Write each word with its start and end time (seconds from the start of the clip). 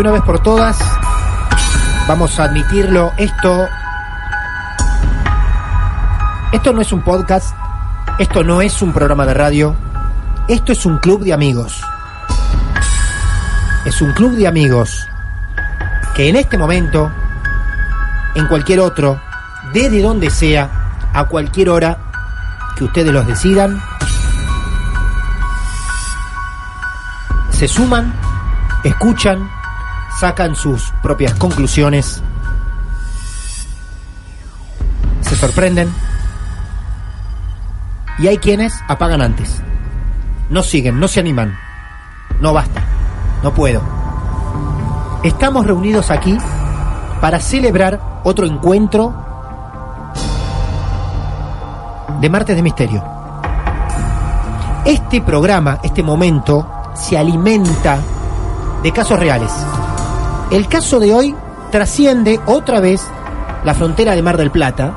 Una 0.00 0.12
vez 0.12 0.22
por 0.22 0.42
todas, 0.42 0.78
vamos 2.08 2.40
a 2.40 2.44
admitirlo, 2.44 3.12
esto 3.18 3.68
esto 6.52 6.72
no 6.72 6.80
es 6.80 6.90
un 6.90 7.02
podcast, 7.02 7.54
esto 8.18 8.42
no 8.42 8.62
es 8.62 8.80
un 8.80 8.94
programa 8.94 9.26
de 9.26 9.34
radio, 9.34 9.76
esto 10.48 10.72
es 10.72 10.86
un 10.86 10.98
club 10.98 11.22
de 11.22 11.34
amigos. 11.34 11.82
Es 13.84 14.00
un 14.00 14.12
club 14.14 14.32
de 14.32 14.48
amigos 14.48 15.06
que 16.14 16.30
en 16.30 16.36
este 16.36 16.56
momento, 16.56 17.10
en 18.34 18.46
cualquier 18.46 18.80
otro, 18.80 19.20
desde 19.74 20.00
donde 20.00 20.30
sea, 20.30 20.70
a 21.12 21.24
cualquier 21.24 21.68
hora 21.68 21.98
que 22.74 22.84
ustedes 22.84 23.12
los 23.12 23.26
decidan, 23.26 23.82
se 27.50 27.68
suman, 27.68 28.14
escuchan, 28.82 29.59
sacan 30.18 30.56
sus 30.56 30.92
propias 31.02 31.34
conclusiones, 31.34 32.22
se 35.20 35.36
sorprenden 35.36 35.92
y 38.18 38.28
hay 38.28 38.38
quienes 38.38 38.74
apagan 38.88 39.22
antes. 39.22 39.62
No 40.50 40.62
siguen, 40.62 40.98
no 40.98 41.08
se 41.08 41.20
animan. 41.20 41.56
No 42.40 42.52
basta, 42.52 42.82
no 43.42 43.52
puedo. 43.54 43.82
Estamos 45.22 45.66
reunidos 45.66 46.10
aquí 46.10 46.36
para 47.20 47.38
celebrar 47.38 48.00
otro 48.24 48.46
encuentro 48.46 49.14
de 52.20 52.28
Martes 52.28 52.56
de 52.56 52.62
Misterio. 52.62 53.04
Este 54.84 55.20
programa, 55.20 55.78
este 55.82 56.02
momento, 56.02 56.66
se 56.94 57.16
alimenta 57.16 57.98
de 58.82 58.92
casos 58.92 59.18
reales. 59.18 59.52
El 60.50 60.66
caso 60.66 60.98
de 60.98 61.14
hoy 61.14 61.36
trasciende 61.70 62.40
otra 62.44 62.80
vez 62.80 63.06
la 63.64 63.72
frontera 63.72 64.16
de 64.16 64.22
Mar 64.22 64.36
del 64.36 64.50
Plata. 64.50 64.92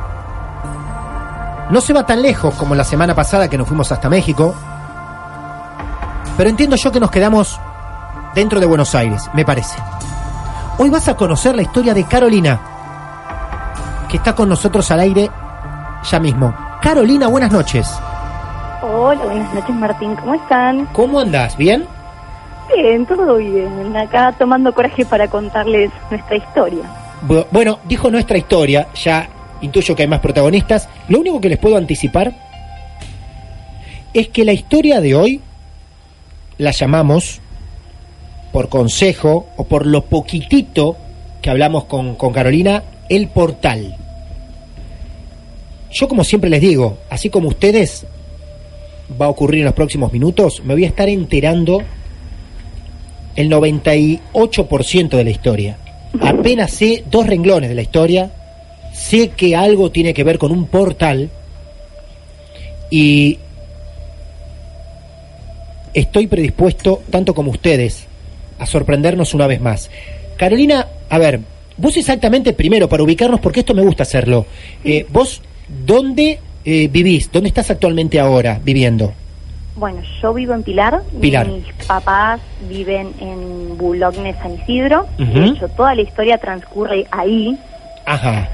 No 1.70 1.80
se 1.80 1.94
va 1.94 2.08
tan 2.08 2.24
lejos 2.24 2.56
como 2.56 2.74
la 2.74 2.84
semana 2.84 3.14
pasada 3.14 3.48
que 3.48 3.58
nos 3.58 3.68
fuimos 3.68 3.92
hasta 3.92 4.10
México. 4.10 4.56
Pero 6.38 6.50
entiendo 6.50 6.76
yo 6.76 6.92
que 6.92 7.00
nos 7.00 7.12
quedamos 7.12 7.60
dentro 8.34 8.60
de 8.60 8.66
Buenos 8.66 8.96
Aires, 8.96 9.30
me 9.34 9.46
parece. 9.46 9.78
Hoy 10.80 10.90
vas 10.90 11.08
a 11.08 11.16
conocer 11.16 11.56
la 11.56 11.62
historia 11.62 11.94
de 11.94 12.06
Carolina, 12.06 12.60
que 14.10 14.18
está 14.18 14.34
con 14.34 14.50
nosotros 14.50 14.90
al 14.90 15.02
aire 15.02 15.30
ya 16.10 16.20
mismo. 16.20 16.52
Carolina, 16.82 17.28
buenas 17.28 17.52
noches. 17.52 17.88
Hola, 18.82 19.24
buenas 19.24 19.54
noches 19.54 19.76
Martín, 19.76 20.16
¿cómo 20.16 20.34
están? 20.34 20.88
¿Cómo 20.88 21.20
andás? 21.20 21.56
¿Bien? 21.58 21.88
Bien, 22.76 23.06
todo 23.06 23.38
bien. 23.38 23.96
Acá 23.96 24.34
tomando 24.38 24.74
coraje 24.74 25.06
para 25.06 25.28
contarles 25.28 25.92
nuestra 26.10 26.38
historia. 26.38 26.84
Bu- 27.28 27.46
Bueno, 27.52 27.80
dijo 27.86 28.10
nuestra 28.10 28.38
historia, 28.38 28.88
ya 28.96 29.30
intuyo 29.62 29.96
que 29.96 30.04
hay 30.04 30.08
más 30.10 30.20
protagonistas. 30.20 30.90
Lo 31.08 31.20
único 31.20 31.40
que 31.42 31.50
les 31.50 31.58
puedo 31.58 31.78
anticipar 31.78 32.34
es 34.14 34.28
que 34.30 34.46
la 34.46 34.54
historia 34.54 35.02
de 35.02 35.16
hoy 35.16 35.42
la 36.58 36.72
llamamos, 36.72 37.42
por 38.52 38.70
consejo 38.70 39.48
o 39.58 39.64
por 39.64 39.86
lo 39.88 40.06
poquitito 40.06 40.96
que 41.42 41.50
hablamos 41.50 41.86
con 41.86 42.16
Carolina, 42.16 42.84
el 43.10 43.28
portal. 43.28 43.98
Yo 45.92 46.08
como 46.08 46.24
siempre 46.24 46.50
les 46.50 46.62
digo, 46.62 46.98
así 47.10 47.30
como 47.30 47.50
ustedes, 47.50 48.06
va 49.22 49.26
a 49.28 49.30
ocurrir 49.30 49.60
en 49.60 49.66
los 49.66 49.74
próximos 49.74 50.12
minutos, 50.14 50.62
me 50.64 50.74
voy 50.74 50.86
a 50.86 50.88
estar 50.88 51.10
enterando 51.10 51.82
el 53.36 53.50
98% 53.50 55.10
de 55.10 55.24
la 55.24 55.30
historia. 55.30 55.78
Apenas 56.22 56.72
sé 56.72 57.04
dos 57.10 57.26
renglones 57.26 57.70
de 57.70 57.76
la 57.76 57.82
historia, 57.82 58.32
sé 58.94 59.30
que 59.30 59.56
algo 59.56 59.92
tiene 59.92 60.14
que 60.14 60.24
ver 60.24 60.38
con 60.38 60.52
un 60.52 60.68
portal 60.68 61.30
y 62.90 63.40
estoy 65.94 66.28
predispuesto, 66.28 67.02
tanto 67.10 67.34
como 67.34 67.52
ustedes, 67.52 68.06
a 68.60 68.66
sorprendernos 68.66 69.34
una 69.34 69.48
vez 69.48 69.62
más. 69.62 69.90
Carolina, 70.38 70.88
a 71.10 71.18
ver, 71.18 71.40
vos 71.78 71.98
exactamente 71.98 72.54
primero, 72.54 72.88
para 72.88 73.04
ubicarnos, 73.04 73.40
porque 73.40 73.62
esto 73.62 73.74
me 73.74 73.82
gusta 73.82 74.04
hacerlo, 74.04 74.46
eh, 74.84 75.06
vos, 75.10 75.42
¿dónde 75.86 76.40
eh, 76.66 76.88
vivís? 76.88 77.32
¿Dónde 77.32 77.50
estás 77.50 77.72
actualmente 77.72 78.20
ahora 78.20 78.60
viviendo? 78.64 79.14
Bueno, 79.76 80.02
yo 80.22 80.34
vivo 80.34 80.54
en 80.54 80.64
Pilar. 80.64 81.02
Pilar. 81.20 81.48
Mis 81.48 81.66
papás 81.88 82.40
viven 82.70 83.12
en 83.20 83.78
Bulogne, 83.78 84.36
San 84.42 84.54
Isidro. 84.54 85.08
De 85.18 85.46
hecho, 85.46 85.68
toda 85.70 85.96
la 85.96 86.02
historia 86.02 86.38
transcurre 86.38 87.06
ahí. 87.12 87.58
Ajá, 88.06 88.48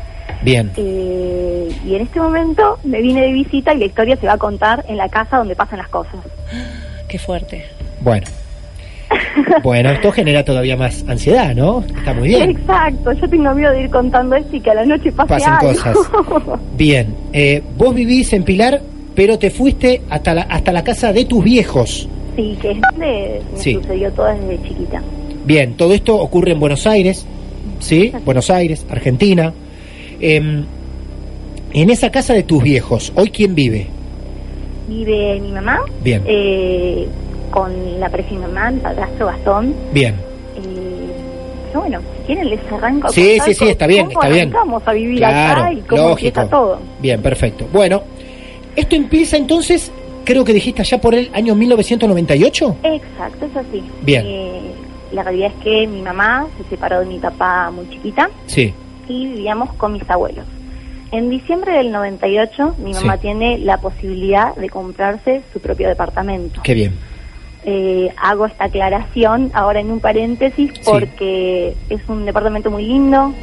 bien. 0.44 0.72
Eh, 0.78 1.70
y 1.86 1.96
en 1.96 2.02
este 2.02 2.20
momento 2.22 2.80
me 2.84 3.02
vine 3.02 3.22
de 3.24 3.32
visita 3.34 3.74
y 3.74 3.80
la 3.80 3.86
historia 3.86 4.16
se 4.16 4.28
va 4.28 4.34
a 4.34 4.38
contar 4.38 4.86
en 4.88 4.96
la 4.98 5.10
casa 5.10 5.38
donde 5.38 5.56
pasan 5.56 5.80
las 5.80 5.90
cosas. 5.90 6.16
Qué 7.08 7.20
fuerte. 7.20 7.66
Bueno. 8.02 8.26
Bueno, 9.64 9.90
esto 9.90 10.12
genera 10.12 10.44
todavía 10.46 10.78
más 10.78 11.04
ansiedad, 11.08 11.56
¿no? 11.56 11.82
Está 11.98 12.14
muy 12.14 12.28
bien. 12.30 12.52
Exacto, 12.52 13.12
yo 13.14 13.28
tengo 13.30 13.54
miedo 13.56 13.72
de 13.72 13.82
ir 13.84 13.90
contando 13.90 14.36
esto 14.36 14.56
y 14.56 14.60
que 14.62 14.70
a 14.70 14.76
la 14.76 14.86
noche 14.86 15.12
pase 15.12 15.30
Pasen 15.30 15.54
algo. 15.54 15.68
cosas. 15.70 15.98
Bien. 16.78 17.16
Eh, 17.34 17.64
vos 17.76 17.96
vivís 17.96 18.32
en 18.34 18.44
Pilar, 18.44 18.82
pero 19.20 19.38
te 19.38 19.50
fuiste 19.50 20.02
hasta 20.10 20.34
la, 20.34 20.44
hasta 20.44 20.72
la 20.72 20.82
casa 20.82 21.12
de 21.12 21.26
tus 21.26 21.44
viejos. 21.44 22.08
sí, 22.38 22.58
que 22.62 22.72
es 22.72 22.78
donde 22.90 23.42
me 23.54 23.60
Sí. 23.62 23.74
sucedió 23.74 24.10
todo 24.14 24.28
desde 24.28 24.64
chiquita. 24.66 25.02
Bien, 25.44 25.74
todo 25.74 25.94
esto 25.94 26.16
ocurre 26.16 26.54
en 26.54 26.60
Buenos 26.62 26.88
Aires, 26.88 27.26
¿sí? 27.82 28.14
Buenos 28.24 28.50
Aires, 28.50 28.86
Argentina. 28.90 29.52
Em, 30.22 30.64
en 31.74 31.90
esa 31.90 32.10
casa 32.12 32.34
de 32.34 32.44
tus 32.44 32.64
viejos, 32.64 33.12
¿hoy 33.18 33.30
quién 33.30 33.56
vive? 33.56 33.88
Vive 34.88 35.38
mi 35.42 35.52
mamá. 35.52 35.82
Bien. 36.02 36.22
eh, 36.26 37.06
con 37.52 38.00
la 38.00 38.08
mi 38.08 38.38
mamá, 38.38 38.70
el 38.70 38.76
padrastro 38.80 39.26
Gastón. 39.26 39.74
Bien, 39.92 40.16
Eh, 40.56 41.74
bueno, 41.78 42.00
si 42.22 42.26
quieren 42.28 42.50
les 42.52 42.60
arranco 42.72 43.10
Sí, 43.10 43.38
sí, 43.44 43.54
sí, 43.54 43.68
está 43.68 43.86
bien, 43.86 44.08
está 44.10 44.30
bien. 44.30 44.48
arrancamos 44.48 44.82
a 44.88 44.94
vivir 44.94 45.18
Claro, 45.18 45.62
acá 45.64 45.74
y 45.74 45.82
cómo 45.82 46.02
lógico. 46.04 46.28
empieza 46.40 46.50
todo. 46.50 46.80
Bien, 47.02 47.22
perfecto. 47.22 47.68
Bueno, 47.74 48.02
esto 48.80 48.96
empieza 48.96 49.38
entonces, 49.38 49.92
creo 50.26 50.44
que 50.46 50.54
dijiste 50.54 50.82
allá 50.82 51.00
por 51.00 51.16
el 51.16 51.30
año 51.34 51.56
1998. 51.56 52.78
Exacto, 52.84 53.46
es 53.46 53.56
así. 53.56 53.84
Bien. 54.02 54.24
Eh, 54.26 54.62
la 55.12 55.24
realidad 55.24 55.52
es 55.58 55.64
que 55.64 55.88
mi 55.88 56.02
mamá 56.02 56.48
se 56.58 56.64
separó 56.70 57.00
de 57.00 57.06
mi 57.08 57.20
papá 57.20 57.72
muy 57.72 57.90
chiquita 57.90 58.30
Sí. 58.46 58.74
y 59.08 59.28
vivíamos 59.28 59.74
con 59.74 59.94
mis 59.94 60.08
abuelos. 60.10 60.46
En 61.12 61.30
diciembre 61.32 61.74
del 61.74 61.92
98 61.92 62.76
mi 62.78 62.94
mamá 62.94 63.16
Sí. 63.16 63.22
tiene 63.24 63.58
la 63.58 63.78
posibilidad 63.78 64.56
de 64.56 64.70
comprarse 64.70 65.42
su 65.52 65.60
propio 65.60 65.88
departamento. 65.88 66.62
Qué 66.64 66.74
bien. 66.76 66.94
Eh, 67.66 68.10
hago 68.22 68.46
esta 68.46 68.66
aclaración 68.66 69.50
ahora 69.54 69.80
en 69.80 69.92
un 69.92 70.00
paréntesis 70.00 70.72
porque 70.86 71.74
es 71.90 72.02
un 72.08 72.26
departamento 72.26 72.70
muy 72.72 72.86
lindo, 72.86 73.34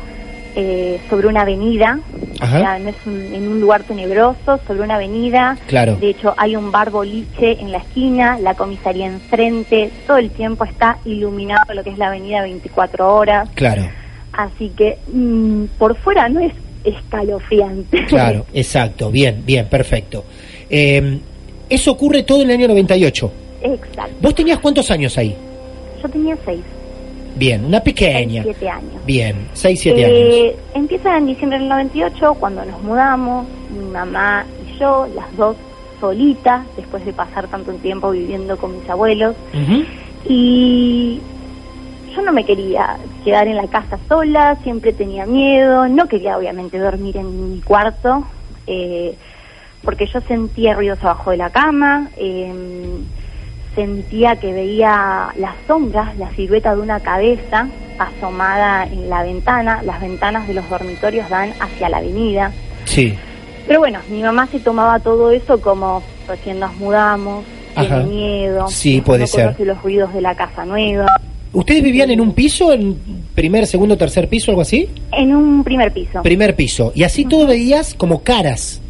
eh, 0.57 0.99
sobre 1.11 1.29
una 1.29 1.43
avenida, 1.43 2.01
Ajá. 2.41 2.57
o 2.57 2.61
sea, 2.61 2.79
no 2.79 2.89
es 2.89 2.97
un- 3.05 3.35
en 3.35 3.47
un 3.47 3.61
lugar 3.61 3.83
tenebroso, 3.85 4.59
sobre 4.67 4.81
una 4.81 4.95
avenida. 4.97 5.57
Claro. 5.67 5.97
De 5.97 6.09
hecho, 6.11 6.35
hay 6.39 6.57
un 6.57 6.73
bar 6.73 6.91
boliche 6.91 7.61
en 7.61 7.71
la 7.71 7.79
esquina, 7.79 8.39
la 8.41 8.55
comisaría 8.55 9.07
enfrente, 9.07 9.91
todo 10.07 10.17
el 10.17 10.31
tiempo 10.31 10.65
está 10.65 10.97
iluminado 11.05 11.75
lo 11.75 11.85
que 11.85 11.91
es 11.91 11.99
la 11.99 12.09
avenida 12.09 12.43
24 12.43 13.15
horas. 13.15 13.49
Claro, 13.55 13.83
Así 14.33 14.71
que 14.77 14.99
mm, 15.13 15.65
por 15.79 15.97
fuera 15.97 16.29
no 16.29 16.41
es 16.41 16.53
escalofriante. 16.85 18.05
claro, 18.07 18.47
exacto. 18.55 19.11
Bien, 19.11 19.43
bien, 19.45 19.67
perfecto. 19.67 20.25
Eh, 20.69 21.19
eso 21.69 21.93
ocurre 21.93 22.23
todo 22.23 22.43
en 22.43 22.51
el 22.51 22.57
año 22.59 22.69
98. 22.69 23.33
Exacto. 23.63 24.13
¿Vos 24.21 24.35
tenías 24.35 24.59
cuántos 24.59 24.91
años 24.91 25.17
ahí? 25.19 25.35
Yo 26.03 26.09
tenía 26.09 26.37
seis, 26.45 26.61
Bien, 27.37 27.65
una 27.65 27.81
pequeña. 27.81 28.43
seis, 28.43 28.57
siete 28.59 28.69
años. 28.71 29.07
Bien, 29.07 29.37
6, 29.53 29.81
7 29.81 30.05
años. 30.05 30.17
Eh, 30.19 30.57
Empieza 30.75 31.17
en 31.17 31.27
diciembre 31.27 31.59
del 31.59 31.69
98, 31.69 32.35
cuando 32.41 32.65
nos 32.65 32.83
mudamos, 32.83 33.47
mi 33.71 33.85
mamá 33.93 34.45
y 34.67 34.79
yo, 34.79 35.07
las 35.15 35.37
dos 35.37 35.57
solitas, 36.01 36.65
después 36.77 37.05
de 37.05 37.13
pasar 37.13 37.47
tanto 37.49 37.73
tiempo 37.75 38.11
viviendo 38.11 38.57
con 38.57 38.79
mis 38.79 38.89
abuelos. 38.89 39.37
Y 40.29 41.21
yo 42.15 42.23
no 42.23 42.33
me 42.33 42.45
quería 42.45 42.97
quedar 43.25 43.47
en 43.49 43.57
la 43.57 43.67
casa 43.69 43.99
sola, 44.09 44.57
siempre 44.63 44.93
tenía 44.93 45.27
miedo, 45.27 45.87
no 45.89 46.09
quería 46.09 46.39
obviamente 46.39 46.79
dormir 46.79 47.17
en 47.19 47.53
mi 47.55 47.61
cuarto, 47.61 48.25
eh, 48.67 49.15
porque 49.83 50.07
yo 50.07 50.21
sentía 50.23 50.75
ruidos 50.75 50.99
abajo 51.03 51.31
de 51.31 51.37
la 51.37 51.51
cama, 51.51 52.11
eh, 52.17 52.51
sentía 53.77 54.35
que 54.37 54.53
veía 54.53 55.29
las 55.37 55.55
sombras, 55.69 56.17
la 56.19 56.29
silueta 56.35 56.75
de 56.75 56.81
una 56.81 56.99
cabeza 56.99 57.69
asomada 57.99 58.85
en 58.85 59.09
la 59.09 59.23
ventana, 59.23 59.83
las 59.85 60.01
ventanas 60.01 60.49
de 60.49 60.55
los 60.55 60.69
dormitorios 60.69 61.29
dan 61.31 61.53
hacia 61.61 61.89
la 61.89 61.99
avenida. 61.99 62.51
Sí, 62.85 63.15
Pero 63.69 63.79
bueno, 63.81 64.01
mi 64.11 64.23
mamá 64.23 64.47
se 64.49 64.59
tomaba 64.61 64.99
todo 64.99 65.31
eso 65.31 65.61
como 65.61 66.03
recién 66.29 66.59
nos 66.61 66.75
mudamos, 66.77 67.45
Ajá. 67.75 67.87
tiene 68.03 68.05
miedo, 68.11 68.69
Sí, 68.69 68.99
no 68.99 69.05
puede 69.05 69.27
ser. 69.27 69.45
conoce 69.47 69.65
los 69.65 69.83
ruidos 69.83 70.13
de 70.13 70.21
la 70.21 70.35
casa 70.35 70.65
nueva. 70.65 71.07
¿Ustedes 71.53 71.83
vivían 71.83 72.11
en 72.11 72.21
un 72.21 72.33
piso, 72.33 72.73
en 72.73 72.97
primer, 73.35 73.67
segundo, 73.67 73.97
tercer 73.97 74.29
piso, 74.29 74.51
algo 74.51 74.61
así? 74.63 74.89
En 75.13 75.35
un 75.35 75.65
primer 75.65 75.91
piso. 75.93 76.23
Primer 76.23 76.55
piso. 76.55 76.93
Y 76.95 77.03
así 77.03 77.25
todo 77.25 77.47
veías 77.47 77.95
como 77.95 78.23
caras. 78.23 78.81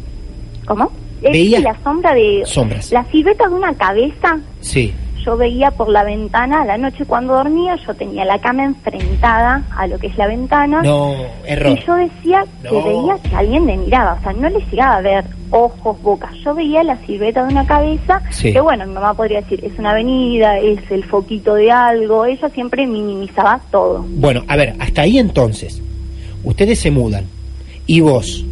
¿Cómo? 0.65 0.91
Es 1.21 1.31
Veía- 1.31 1.59
la 1.59 1.75
sombra 1.83 2.13
de... 2.13 2.43
Sombras. 2.45 2.91
La 2.91 3.03
silueta 3.05 3.47
de 3.47 3.53
una 3.55 3.73
cabeza, 3.73 4.37
Sí. 4.61 4.93
yo 5.25 5.35
veía 5.35 5.71
por 5.71 5.89
la 5.89 6.03
ventana 6.03 6.61
a 6.61 6.65
la 6.65 6.77
noche 6.77 7.05
cuando 7.05 7.33
dormía, 7.33 7.75
yo 7.85 7.93
tenía 7.95 8.23
la 8.23 8.39
cama 8.39 8.63
enfrentada 8.65 9.63
a 9.75 9.87
lo 9.87 9.97
que 9.97 10.07
es 10.07 10.17
la 10.17 10.27
ventana. 10.27 10.81
No, 10.83 11.15
error. 11.45 11.77
Y 11.77 11.85
yo 11.85 11.95
decía 11.95 12.45
que 12.61 12.69
veía 12.81 13.17
que 13.27 13.35
alguien 13.35 13.65
me 13.65 13.77
miraba, 13.77 14.13
o 14.19 14.23
sea, 14.23 14.33
no 14.33 14.47
le 14.49 14.59
llegaba 14.71 14.97
a 14.97 15.01
ver 15.01 15.25
ojos, 15.49 16.01
boca. 16.03 16.29
Yo 16.43 16.53
veía 16.53 16.83
la 16.83 16.97
silueta 17.05 17.43
de 17.45 17.51
una 17.51 17.65
cabeza, 17.65 18.21
Sí. 18.29 18.53
que 18.53 18.61
bueno, 18.61 18.85
mi 18.85 18.93
mamá 18.93 19.13
podría 19.15 19.41
decir, 19.41 19.63
es 19.65 19.77
una 19.79 19.91
avenida, 19.91 20.59
es 20.59 20.79
el 20.91 21.03
foquito 21.05 21.55
de 21.55 21.71
algo. 21.71 22.25
Ella 22.25 22.47
siempre 22.49 22.85
minimizaba 22.85 23.59
todo. 23.71 24.05
Bueno, 24.07 24.43
a 24.47 24.55
ver, 24.55 24.75
hasta 24.79 25.01
ahí 25.01 25.17
entonces. 25.17 25.81
Ustedes 26.43 26.79
se 26.79 26.91
mudan. 26.91 27.25
Y 27.85 28.01
vos, 28.01 28.45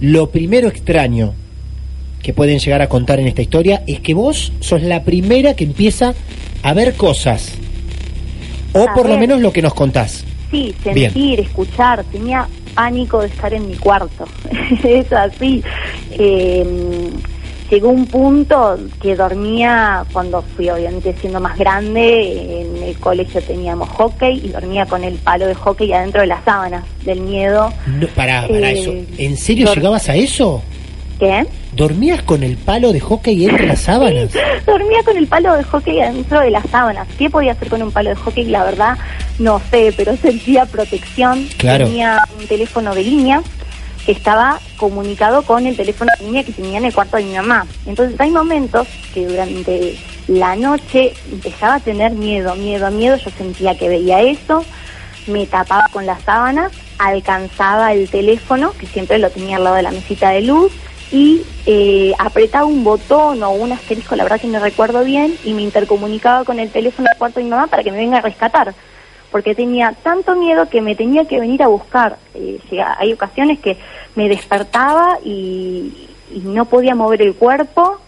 lo 0.00 0.30
primero 0.30 0.68
extraño 0.68 1.32
que 2.22 2.32
pueden 2.32 2.58
llegar 2.58 2.82
a 2.82 2.88
contar 2.88 3.18
en 3.20 3.26
esta 3.26 3.42
historia 3.42 3.82
es 3.86 4.00
que 4.00 4.14
vos 4.14 4.52
sos 4.60 4.82
la 4.82 5.02
primera 5.04 5.54
que 5.54 5.64
empieza 5.64 6.14
a 6.62 6.74
ver 6.74 6.94
cosas. 6.94 7.52
O 8.72 8.88
A 8.88 8.94
por 8.94 9.08
lo 9.08 9.16
menos 9.18 9.40
lo 9.40 9.52
que 9.52 9.62
nos 9.62 9.74
contás. 9.74 10.24
Sí, 10.50 10.74
Bien. 10.84 11.12
sentir, 11.12 11.40
escuchar, 11.40 12.04
tenía 12.04 12.46
pánico 12.74 13.20
de 13.20 13.28
estar 13.28 13.52
en 13.54 13.68
mi 13.68 13.74
cuarto. 13.74 14.26
es 14.84 15.12
así. 15.12 15.62
Eh, 16.12 17.10
llegó 17.70 17.88
un 17.88 18.06
punto 18.06 18.78
que 19.00 19.14
dormía, 19.14 20.04
cuando 20.12 20.42
fui 20.42 20.68
obviamente 20.70 21.14
siendo 21.20 21.40
más 21.40 21.56
grande, 21.56 22.62
en 22.62 22.82
el 22.82 22.96
colegio 22.98 23.40
teníamos 23.42 23.88
hockey 23.90 24.42
y 24.44 24.48
dormía 24.48 24.86
con 24.86 25.04
el 25.04 25.14
palo 25.14 25.46
de 25.46 25.54
hockey 25.54 25.92
adentro 25.92 26.20
de 26.20 26.26
las 26.26 26.44
sábanas, 26.44 26.84
del 27.04 27.20
miedo. 27.20 27.72
No, 27.86 28.06
pará, 28.08 28.46
pará, 28.48 28.72
Eh, 28.72 28.80
eso. 28.80 28.92
¿En 29.18 29.36
serio 29.36 29.72
llegabas 29.72 30.08
a 30.08 30.16
eso? 30.16 30.62
¿Qué? 31.20 31.46
¿Dormías 31.72 32.22
con 32.22 32.42
el 32.42 32.56
palo 32.56 32.92
de 32.92 33.00
hockey 33.00 33.44
entre 33.44 33.66
las 33.66 33.82
sábanas? 33.82 34.30
Dormía 34.66 35.02
con 35.04 35.18
el 35.18 35.26
palo 35.26 35.54
de 35.54 35.64
hockey 35.64 36.00
adentro 36.00 36.40
de 36.40 36.50
las 36.50 36.64
sábanas. 36.70 37.06
¿Qué 37.18 37.28
podía 37.28 37.52
hacer 37.52 37.68
con 37.68 37.82
un 37.82 37.92
palo 37.92 38.08
de 38.08 38.16
hockey? 38.16 38.44
La 38.46 38.64
verdad, 38.64 38.96
no 39.38 39.60
sé, 39.70 39.92
pero 39.94 40.16
sentía 40.22 40.64
protección. 40.64 41.46
Claro. 41.58 41.84
Tenía 41.86 42.18
un 42.38 42.46
teléfono 42.46 42.94
de 42.94 43.04
línea 43.04 43.42
que 44.06 44.12
estaba 44.12 44.58
comunicado 44.78 45.42
con 45.42 45.66
el 45.66 45.76
teléfono 45.76 46.10
de 46.18 46.24
línea 46.24 46.42
que 46.42 46.52
tenía 46.52 46.78
en 46.78 46.86
el 46.86 46.94
cuarto 46.94 47.18
de 47.18 47.24
mi 47.24 47.34
mamá. 47.34 47.66
Entonces 47.84 48.18
hay 48.18 48.30
momentos 48.30 48.88
que 49.12 49.26
durante 49.26 49.98
la 50.26 50.56
noche 50.56 51.12
empezaba 51.30 51.74
a 51.74 51.80
tener 51.80 52.12
miedo, 52.12 52.56
miedo, 52.56 52.90
miedo. 52.90 53.18
Yo 53.18 53.30
sentía 53.36 53.76
que 53.76 53.90
veía 53.90 54.22
eso, 54.22 54.64
me 55.26 55.44
tapaba 55.44 55.84
con 55.92 56.06
las 56.06 56.22
sábanas, 56.22 56.72
alcanzaba 56.98 57.92
el 57.92 58.08
teléfono, 58.08 58.72
que 58.72 58.86
siempre 58.86 59.18
lo 59.18 59.28
tenía 59.28 59.56
al 59.56 59.64
lado 59.64 59.76
de 59.76 59.82
la 59.82 59.90
mesita 59.90 60.30
de 60.30 60.40
luz, 60.40 60.72
y 61.12 61.42
eh, 61.66 62.12
apretaba 62.18 62.64
un 62.66 62.84
botón 62.84 63.42
o 63.42 63.50
un 63.50 63.72
asterisco, 63.72 64.14
la 64.16 64.22
verdad 64.24 64.40
que 64.40 64.46
no 64.46 64.60
recuerdo 64.60 65.02
bien, 65.04 65.34
y 65.44 65.54
me 65.54 65.62
intercomunicaba 65.62 66.44
con 66.44 66.58
el 66.60 66.70
teléfono 66.70 67.08
del 67.08 67.18
cuarto 67.18 67.40
de 67.40 67.44
mi 67.44 67.50
mamá 67.50 67.66
para 67.66 67.82
que 67.82 67.90
me 67.90 67.98
venga 67.98 68.18
a 68.18 68.22
rescatar, 68.22 68.74
porque 69.32 69.54
tenía 69.54 69.94
tanto 70.02 70.36
miedo 70.36 70.68
que 70.68 70.80
me 70.80 70.94
tenía 70.94 71.24
que 71.26 71.40
venir 71.40 71.62
a 71.62 71.68
buscar. 71.68 72.16
Eh, 72.34 72.60
hay 72.98 73.12
ocasiones 73.12 73.58
que 73.60 73.76
me 74.14 74.28
despertaba 74.28 75.18
y, 75.24 76.08
y 76.32 76.40
no 76.44 76.64
podía 76.66 76.94
mover 76.94 77.22
el 77.22 77.34
cuerpo, 77.34 77.98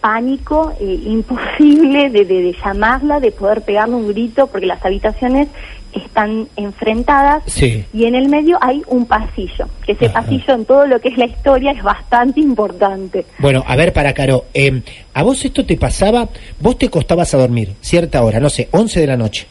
pánico, 0.00 0.72
eh, 0.80 1.00
imposible 1.06 2.10
de, 2.10 2.24
de- 2.24 2.42
de 2.42 2.56
llamarla, 2.64 3.20
de 3.20 3.32
poder 3.32 3.62
pegarle 3.62 3.94
un 3.96 4.08
grito, 4.08 4.46
porque 4.46 4.66
las 4.66 4.84
habitaciones 4.84 5.48
están 5.92 6.48
enfrentadas 6.56 7.42
Sí. 7.46 7.84
y 7.92 8.04
en 8.04 8.14
el 8.14 8.28
medio 8.28 8.58
hay 8.60 8.82
un 8.88 9.06
pasillo, 9.06 9.68
que 9.84 9.92
ese 9.92 10.06
Ajá. 10.06 10.22
pasillo 10.22 10.54
en 10.54 10.64
todo 10.64 10.86
lo 10.86 11.00
que 11.00 11.08
es 11.08 11.18
la 11.18 11.26
historia 11.26 11.72
es 11.72 11.82
bastante 11.82 12.40
importante. 12.40 13.24
Bueno, 13.38 13.64
a 13.66 13.76
ver, 13.76 13.92
para 13.92 14.12
Caro, 14.14 14.46
eh, 14.54 14.82
¿a 15.14 15.22
vos 15.22 15.44
esto 15.44 15.64
te 15.66 15.76
pasaba? 15.76 16.28
Vos 16.60 16.78
te 16.78 16.86
acostabas 16.86 17.34
a 17.34 17.38
dormir, 17.38 17.74
cierta 17.80 18.22
hora, 18.22 18.38
no 18.40 18.50
sé, 18.50 18.68
11 18.72 19.00
de 19.00 19.06
la 19.06 19.16
noche. 19.16 19.46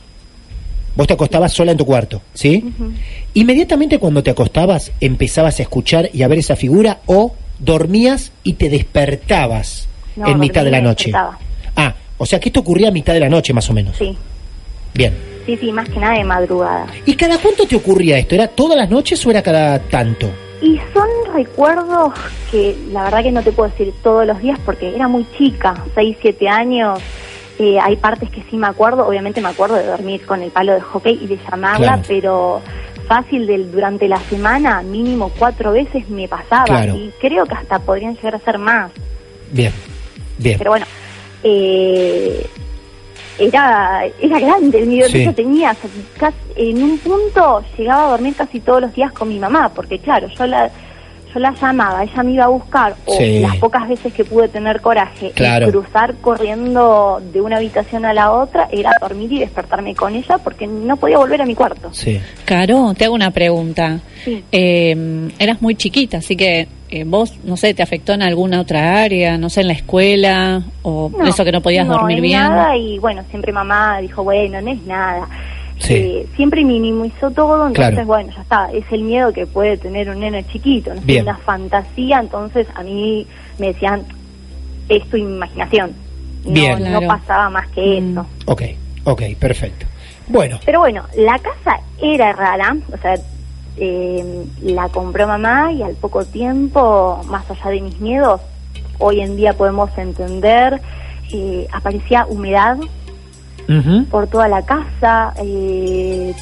Vos 0.96 1.08
te 1.08 1.13
acostabas 1.13 1.53
sola 1.53 1.72
en 1.72 1.77
tu 1.77 1.86
cuarto, 1.86 2.22
¿sí? 2.34 2.63
Inmediatamente 3.34 4.00
cuando 4.00 4.22
te 4.24 4.31
acostabas 4.31 4.91
empezabas 5.00 5.60
a 5.60 5.62
escuchar 5.63 6.10
y 6.13 6.24
a 6.24 6.27
ver 6.27 6.39
esa 6.39 6.55
figura 6.55 7.00
o 7.05 7.36
dormías 7.60 8.31
y 8.43 8.53
te 8.53 8.69
despertabas 8.69 9.88
No, 10.15 10.27
en 10.27 10.39
mitad 10.39 10.63
de 10.65 10.72
la 10.72 10.81
noche. 10.81 11.12
Ah, 11.75 11.93
o 12.17 12.25
sea 12.25 12.39
que 12.39 12.50
esto 12.50 12.60
ocurría 12.62 12.89
a 12.89 12.91
mitad 12.91 13.13
de 13.13 13.19
la 13.22 13.29
noche 13.29 13.53
más 13.53 13.69
o 13.69 13.74
menos. 13.74 13.96
Sí, 13.98 14.17
Bien. 14.93 15.13
Sí, 15.56 15.58
sí, 15.68 15.72
más 15.72 15.88
que 15.89 16.00
nada 16.00 16.15
de 16.18 16.24
madrugada. 16.24 16.86
¿Y 17.06 17.15
cada 17.15 17.38
cuánto 17.38 17.65
te 17.65 17.75
ocurría 17.75 18.18
esto? 18.18 18.36
¿Era 18.36 18.48
todas 18.48 18.77
las 18.77 18.89
noches 18.89 19.25
o 19.25 19.32
era 19.32 19.41
cada 19.41 19.79
tanto? 19.79 20.29
Y 20.62 20.77
son 20.94 21.08
recuerdos 21.34 22.13
que 22.51 22.75
la 22.91 23.03
verdad 23.06 23.24
que 23.24 23.32
no 23.32 23.41
te 23.41 23.51
puedo 23.51 23.70
decir 23.70 23.94
todos 24.03 24.25
los 24.27 24.41
días 24.41 24.60
porque 24.65 24.94
era 24.94 25.08
muy 25.08 25.25
chica, 25.38 25.74
6, 25.96 26.18
7 26.22 26.48
años. 26.50 27.00
Eh, 27.58 27.77
hay 27.82 27.96
partes 27.98 28.29
que 28.29 28.44
sí 28.50 28.58
me 28.58 28.68
acuerdo, 28.68 29.08
obviamente 29.08 29.41
me 29.41 29.50
acuerdo 29.50 29.75
de 29.75 29.86
dormir 29.86 30.25
con 30.25 30.41
el 30.41 30.51
palo 30.51 30.74
de 30.74 30.82
hockey 30.82 31.20
y 31.22 31.27
de 31.27 31.38
llamarla, 31.50 31.88
Claro. 31.88 32.01
pero 32.08 32.62
fácil 33.08 33.48
del, 33.48 33.72
durante 33.72 34.08
la 34.08 34.20
semana, 34.29 34.82
mínimo 34.82 35.32
cuatro 35.38 35.72
veces 35.72 36.08
me 36.10 36.27
pasaba 36.27 36.65
Claro. 36.65 36.96
y 36.96 37.12
creo 37.20 37.46
que 37.46 37.56
hasta 37.56 37.79
podrían 37.79 38.15
llegar 38.15 38.36
a 38.36 38.39
ser 38.39 38.58
más. 38.60 38.91
Bien, 39.51 39.74
bien. 40.38 40.58
Pero 40.58 40.72
bueno, 40.72 40.86
eh, 41.44 42.46
era, 43.39 44.01
era 44.22 44.39
grande 44.39 44.79
el 44.79 44.88
miedo 44.88 45.08
Sí. 45.08 45.13
que 45.13 45.25
yo 45.25 45.34
tenía. 45.34 45.72
O 45.72 45.75
sea, 45.75 45.89
casi- 46.17 46.38
en 46.55 46.84
un 46.84 46.98
punto 47.00 47.63
llegaba 47.77 48.08
a 48.08 48.12
dormir 48.12 48.36
casi 48.36 48.60
todos 48.60 48.81
los 48.81 48.93
días 48.93 49.12
con 49.13 49.29
mi 49.29 49.39
mamá, 49.39 49.72
porque 49.74 50.00
claro, 50.00 50.27
yo 50.27 50.46
la 50.46 50.69
yo 51.31 51.39
la 51.39 51.53
llamaba, 51.53 52.03
ella 52.03 52.24
me 52.24 52.31
iba 52.31 52.46
a 52.46 52.48
buscar, 52.48 52.96
o 53.05 53.13
Sí. 53.15 53.38
las 53.41 53.55
pocas 53.58 53.88
veces 53.88 54.12
que 54.12 54.25
pude 54.25 54.48
tener 54.50 54.81
coraje, 54.81 55.29
Claro. 55.36 55.67
y 55.67 55.72
cruzar 55.72 56.15
corriendo 56.15 57.22
de 57.31 57.39
una 57.39 57.58
habitación 57.58 58.03
a 58.05 58.13
la 58.13 58.31
otra, 58.31 58.67
era 58.72 58.89
dormir 59.00 59.31
y 59.34 59.39
despertarme 59.39 59.93
con 59.93 60.15
ella 60.15 60.39
porque 60.39 60.65
no 60.65 60.98
podía 60.98 61.19
volver 61.19 61.43
a 61.43 61.46
mi 61.46 61.53
cuarto. 61.53 61.89
Sí. 61.93 62.19
Caro, 62.46 62.96
te 62.98 63.05
hago 63.05 63.13
una 63.13 63.29
pregunta. 63.29 64.00
Sí. 64.25 64.43
Eh, 64.51 65.29
eras 65.38 65.62
muy 65.62 65.75
chiquita, 65.75 66.17
así 66.17 66.36
que 66.36 66.67
eh, 66.89 67.03
vos, 67.05 67.34
no 67.43 67.55
sé, 67.58 67.74
¿te 67.74 67.84
afectó 67.84 68.13
en 68.13 68.22
alguna 68.22 68.62
otra 68.62 69.01
área? 69.03 69.38
No 69.38 69.50
sé, 69.50 69.62
en 69.62 69.67
la 69.67 69.74
escuela, 69.74 70.63
o 70.81 71.12
No, 71.17 71.25
eso 71.27 71.43
que 71.46 71.51
no 71.51 71.62
podías 71.62 71.88
dormir 71.88 72.17
en 72.17 72.24
bien. 72.24 72.39
nada 72.41 72.75
y 72.77 72.98
bueno, 73.00 73.24
siempre 73.29 73.51
mamá 73.51 74.00
dijo, 74.00 74.24
bueno, 74.24 74.60
no 74.62 74.72
es 74.72 74.81
nada. 74.84 75.27
Sí. 75.79 75.93
Eh, 75.93 76.27
siempre 76.36 76.63
minimizó 76.65 77.31
todo, 77.31 77.67
entonces 77.67 77.93
Claro. 77.93 78.05
bueno, 78.08 78.34
ya 78.36 78.41
está, 78.41 78.69
es 78.74 78.84
el 78.91 79.03
miedo 79.03 79.31
que 79.31 79.46
puede 79.48 79.77
tener 79.77 80.10
un 80.10 80.19
nene 80.19 80.43
chiquito, 80.48 80.93
no 80.93 81.01
Bien. 81.01 81.24
una 81.24 81.38
fantasía, 81.38 82.19
entonces 82.19 82.67
a 82.75 82.84
mí 82.84 83.25
me 83.58 83.67
decían, 83.67 84.03
es 84.89 85.03
tu 85.10 85.15
imaginación. 85.17 85.91
No, 86.43 86.51
Bien. 86.51 86.79
no 86.91 87.00
Claro. 87.00 87.08
pasaba 87.08 87.50
más 87.50 87.67
que 87.69 88.01
Mm. 88.01 88.12
eso. 88.12 88.25
Ok, 88.46 88.62
ok, 89.05 89.22
perfecto. 89.39 89.86
Bueno, 90.27 90.60
Pero 90.65 90.79
bueno, 90.79 91.03
la 91.17 91.39
casa 91.39 91.79
era 92.01 92.34
rara, 92.34 92.75
o 92.93 92.98
sea, 92.98 93.15
eh, 93.79 94.45
la 94.62 94.89
compró 94.89 95.27
mamá 95.27 95.71
y 95.71 95.81
al 95.83 95.95
poco 95.95 96.25
tiempo, 96.25 97.21
más 97.29 97.50
allá 97.50 97.71
de 97.71 97.81
mis 97.81 98.00
miedos, 98.00 98.41
hoy 98.98 99.21
en 99.21 99.38
día 99.38 99.53
podemos 99.53 99.89
entender, 99.98 100.81
eh, 101.31 101.67
aparecía 101.71 102.25
humedad 102.27 102.77
por 104.09 104.25
toda 104.27 104.48
la 104.48 104.63
casa, 104.63 105.31
eh, 105.38 106.33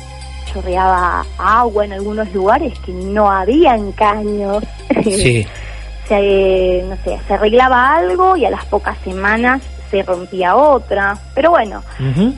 chorreaba 0.51 1.25
agua 1.37 1.83
en 1.83 1.91
algunos 1.91 2.33
lugares 2.33 2.73
que 2.79 2.93
no 2.93 3.29
habían 3.29 3.91
caños. 3.91 4.63
sí, 5.03 5.45
se, 6.07 6.85
no 6.87 6.95
sé, 7.03 7.19
se 7.27 7.33
arreglaba 7.33 7.95
algo 7.97 8.37
y 8.37 8.45
a 8.45 8.49
las 8.49 8.63
pocas 8.65 8.97
semanas 9.03 9.61
se 9.89 10.03
rompía 10.03 10.55
otra. 10.55 11.17
Pero 11.33 11.51
bueno, 11.51 11.83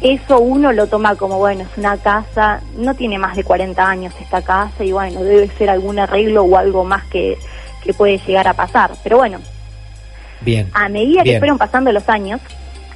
eso 0.02 0.40
uno 0.40 0.72
lo 0.72 0.88
toma 0.88 1.16
como, 1.16 1.38
bueno, 1.38 1.62
es 1.62 1.78
una 1.78 1.98
casa, 1.98 2.62
no 2.78 2.94
tiene 2.96 3.18
más 3.18 3.36
de 3.36 3.44
40 3.44 3.88
años 3.88 4.14
esta 4.22 4.42
casa 4.42 4.84
y 4.84 4.92
bueno, 4.92 5.24
debe 5.24 5.48
ser 5.58 5.70
algún 5.70 6.00
arreglo 6.00 6.44
o 6.44 6.58
algo 6.58 6.84
más 6.84 7.04
que, 7.06 7.38
que 7.84 7.94
puede 7.94 8.18
llegar 8.20 8.48
a 8.48 8.54
pasar. 8.54 8.92
Pero 9.04 9.18
bueno, 9.18 9.40
bien. 10.42 10.70
a 10.74 10.90
medida 10.90 11.24
que 11.24 11.40
fueron 11.40 11.58
pasando 11.58 11.92
los 11.92 12.08
años, 12.10 12.42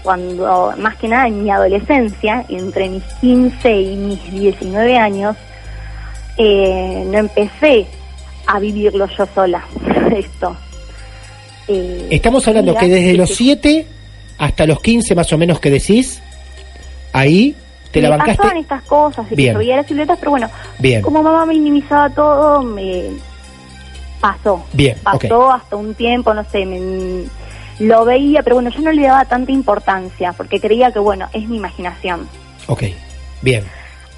cuando 0.04 0.74
más 0.78 0.98
que 0.98 1.08
nada 1.08 1.28
en 1.28 1.44
mi 1.44 1.50
adolescencia, 1.50 2.46
entre 2.50 2.90
mis 2.90 3.04
15 3.22 3.82
y 3.82 3.96
mis 3.96 4.32
19 4.32 4.98
años, 4.98 5.36
eh, 6.38 7.04
no 7.08 7.18
empecé 7.18 7.88
a 8.46 8.60
vivirlo 8.60 9.08
yo 9.18 9.26
sola, 9.34 9.64
esto. 10.16 10.56
Eh, 11.68 12.08
Estamos 12.12 12.46
hablando 12.48 12.72
mira, 12.74 12.82
que 12.82 12.88
desde 12.90 13.14
los 13.14 13.30
sí. 13.30 13.36
7 13.36 13.88
hasta 14.38 14.66
los 14.66 14.82
15 14.82 15.16
más 15.16 15.32
o 15.34 15.38
menos 15.38 15.60
que 15.60 15.70
decís, 15.70 16.22
ahí 17.14 17.56
te 17.92 18.02
la 18.02 18.10
me 18.12 18.18
pasaban 18.18 18.38
bancaste. 18.38 18.60
estas 18.60 18.82
cosas, 18.84 19.30
de 19.30 19.36
Bien. 19.36 19.54
que 19.54 19.58
veía 19.60 19.78
las 19.78 19.88
siluetas, 19.88 20.18
pero 20.20 20.32
bueno, 20.32 20.50
Bien, 20.80 21.02
como 21.02 21.22
mamá 21.24 21.46
minimizaba 21.46 22.10
todo, 22.10 22.62
me 22.64 23.04
pasó. 24.20 24.64
Bien, 24.74 24.98
Pasó 25.04 25.52
hasta 25.52 25.76
un 25.76 25.94
tiempo, 25.96 26.34
no 26.34 26.44
sé, 26.46 26.66
me- 26.66 27.26
lo 27.80 28.06
veía, 28.06 28.44
pero 28.44 28.56
bueno, 28.58 28.70
yo 28.70 28.82
no 28.82 28.92
le 28.92 29.02
daba 29.04 29.26
tanta 29.26 29.52
importancia, 29.52 30.32
porque 30.34 30.60
creía 30.60 30.92
que, 30.92 31.00
bueno, 31.00 31.28
es 31.34 31.48
mi 31.48 31.58
imaginación. 31.58 32.28
ok, 32.68 32.84
bien. 33.42 33.64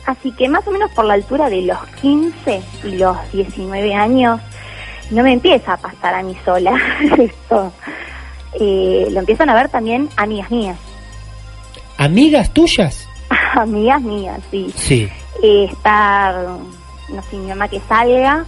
Así 0.06 0.32
que 0.34 0.48
más 0.48 0.68
o 0.68 0.72
menos 0.72 0.92
por 0.92 1.06
la 1.06 1.16
altura 1.16 1.50
de 1.50 1.64
los 1.64 1.80
15 2.02 2.62
y 2.84 2.92
los 2.98 3.18
19 3.34 3.96
años, 3.96 4.40
no 5.10 5.24
me 5.24 5.34
empieza 5.34 5.74
a 5.74 5.78
pasar 5.78 6.14
a 6.14 6.22
mí 6.22 6.36
sola 6.46 6.74
esto. 7.18 7.74
Eh, 8.60 9.08
lo 9.12 9.20
empiezan 9.20 9.50
a 9.50 9.54
ver 9.54 9.70
también 9.70 10.10
amigas 10.18 10.50
mías, 10.52 10.78
¿Amigas 11.98 12.52
tuyas? 12.54 13.08
amigas 13.56 14.02
mías, 14.02 14.40
sí. 14.52 14.72
Sí, 14.76 15.10
Eh, 15.42 15.66
estar, 15.72 16.36
no 17.10 17.22
sé, 17.30 17.38
mi 17.38 17.48
mamá 17.48 17.68
que 17.68 17.80
salga 17.88 18.46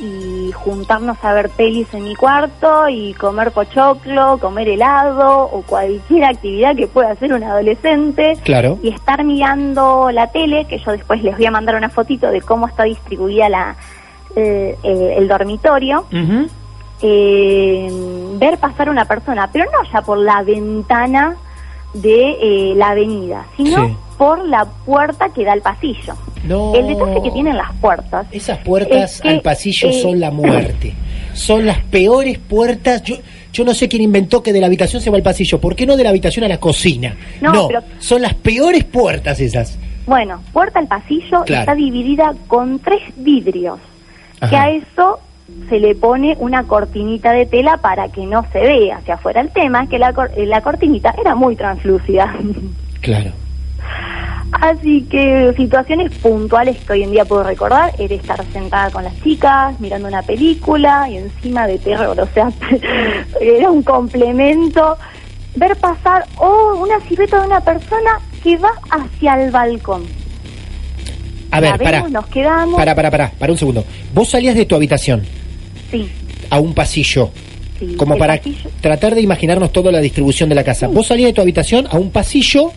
y 0.00 0.50
juntarnos 0.52 1.18
a 1.22 1.32
ver 1.34 1.50
pelis 1.50 1.86
en 1.92 2.04
mi 2.04 2.14
cuarto 2.16 2.88
y 2.88 3.12
comer 3.14 3.50
pochoclo, 3.52 4.38
comer 4.38 4.68
helado 4.70 5.42
o 5.42 5.60
cualquier 5.62 6.24
actividad 6.24 6.74
que 6.74 6.86
pueda 6.86 7.10
hacer 7.10 7.32
un 7.34 7.42
adolescente 7.44 8.38
claro. 8.42 8.78
y 8.82 8.88
estar 8.88 9.22
mirando 9.24 10.10
la 10.10 10.28
tele, 10.28 10.64
que 10.66 10.78
yo 10.78 10.92
después 10.92 11.22
les 11.22 11.36
voy 11.36 11.44
a 11.46 11.50
mandar 11.50 11.74
una 11.76 11.90
fotito 11.90 12.30
de 12.30 12.40
cómo 12.40 12.66
está 12.66 12.84
distribuida 12.84 13.48
la, 13.50 13.76
eh, 14.36 14.74
eh, 14.82 15.14
el 15.18 15.28
dormitorio, 15.28 16.06
Ujú, 16.12 16.48
eh, 17.02 17.88
ver 18.38 18.58
pasar 18.58 18.88
una 18.88 19.04
persona, 19.06 19.48
pero 19.52 19.64
no 19.66 19.90
ya 19.92 20.02
por 20.02 20.18
la 20.18 20.42
ventana 20.42 21.36
de 21.94 22.30
eh, 22.40 22.74
la 22.76 22.90
avenida, 22.90 23.46
sino 23.56 23.86
Sí. 23.88 23.96
por 24.16 24.46
la 24.48 24.64
puerta 24.64 25.28
que 25.30 25.44
da 25.44 25.52
al 25.52 25.60
pasillo. 25.62 26.14
No. 26.44 26.74
El 26.74 26.86
detalle 26.86 27.20
que 27.22 27.30
tienen 27.32 27.56
las 27.56 27.72
puertas. 27.80 28.26
Esas 28.32 28.58
puertas 28.58 29.14
Es 29.16 29.20
que, 29.20 29.28
al 29.28 29.40
pasillo 29.42 29.88
eh, 29.88 29.92
son 30.00 30.20
la 30.20 30.30
muerte. 30.42 30.94
Son 31.34 31.66
las 31.66 31.78
peores 31.84 32.38
puertas. 32.38 33.02
Yo, 33.02 33.16
yo 33.52 33.64
no 33.64 33.74
sé 33.74 33.88
quién 33.88 34.02
inventó 34.02 34.42
que 34.42 34.52
de 34.52 34.60
la 34.60 34.66
habitación 34.66 35.02
se 35.02 35.10
va 35.10 35.16
al 35.16 35.22
pasillo. 35.22 35.60
¿Por 35.60 35.74
qué 35.76 35.86
no 35.86 35.96
de 35.96 36.04
la 36.04 36.10
habitación 36.10 36.44
a 36.44 36.48
la 36.48 36.58
cocina? 36.58 37.14
No, 37.40 37.68
pero- 37.68 37.82
son 37.98 38.22
las 38.22 38.34
peores 38.34 38.84
puertas 38.84 39.40
esas. 39.40 39.78
Bueno, 40.06 40.40
puerta 40.52 40.78
al 40.78 40.86
pasillo 40.86 41.42
Claro. 41.44 41.60
está 41.60 41.74
dividida 41.74 42.34
con 42.48 42.78
tres 42.78 43.00
vidrios, 43.16 43.78
que 44.38 44.46
Ajá. 44.56 44.62
a 44.64 44.70
eso 44.70 45.20
se 45.70 45.78
le 45.78 45.94
pone 45.94 46.36
una 46.40 46.64
cortinita 46.64 47.32
de 47.32 47.46
tela 47.46 47.78
para 47.78 48.08
que 48.08 48.26
no 48.26 48.44
se 48.52 48.58
vea 48.58 48.98
hacia 48.98 49.14
afuera. 49.14 49.40
El 49.40 49.50
tema 49.50 49.84
es 49.84 49.88
que 49.88 49.98
la, 49.98 50.12
eh, 50.36 50.44
la 50.44 50.60
cortinita 50.60 51.14
era 51.18 51.34
muy 51.34 51.56
translúcida. 51.56 52.34
Claro. 53.00 53.30
Así 54.52 55.04
que 55.04 55.54
situaciones 55.56 56.12
puntuales 56.16 56.76
que 56.84 56.92
hoy 56.92 57.04
en 57.04 57.12
día 57.12 57.24
puedo 57.24 57.44
recordar 57.44 57.94
era 57.98 58.14
estar 58.14 58.44
sentada 58.52 58.90
con 58.90 59.04
las 59.04 59.18
chicas, 59.22 59.80
mirando 59.80 60.06
una 60.06 60.20
película 60.20 61.08
y 61.08 61.16
encima 61.16 61.66
de 61.66 61.78
terror, 61.78 62.20
o 62.20 62.26
sea, 62.34 62.52
era 63.40 63.70
un 63.70 63.82
complemento. 63.82 64.98
Ver 65.56 65.74
pasar 65.76 66.26
o 66.36 66.74
una 66.74 67.00
silueta 67.08 67.40
de 67.40 67.46
una 67.46 67.60
persona 67.62 68.20
que 68.42 68.58
va 68.58 68.72
hacia 68.90 69.42
el 69.42 69.50
balcón. 69.50 70.02
A 71.52 71.60
ver, 71.60 71.78
para. 71.82 72.06
nos 72.06 72.26
quedamos. 72.26 72.76
Para, 72.76 72.94
para, 72.94 73.10
para, 73.10 73.30
para 73.30 73.50
un 73.50 73.58
segundo. 73.58 73.82
Vos 74.12 74.28
salías 74.28 74.54
de 74.54 74.66
tu 74.66 74.76
habitación 74.76 75.22
Sí, 75.90 76.08
a 76.50 76.60
un 76.60 76.74
pasillo, 76.74 77.30
sí. 77.78 77.94
como 77.96 78.16
para 78.18 78.36
pasillo- 78.40 78.70
tratar 78.80 79.14
de 79.14 79.20
imaginarnos 79.22 79.72
toda 79.72 79.90
la 79.92 80.00
distribución 80.00 80.48
de 80.48 80.54
la 80.54 80.64
casa. 80.64 80.86
Vos 80.88 81.06
salías 81.08 81.28
de 81.28 81.32
tu 81.34 81.40
habitación 81.40 81.86
a 81.90 81.98
un 81.98 82.10
pasillo, 82.10 82.72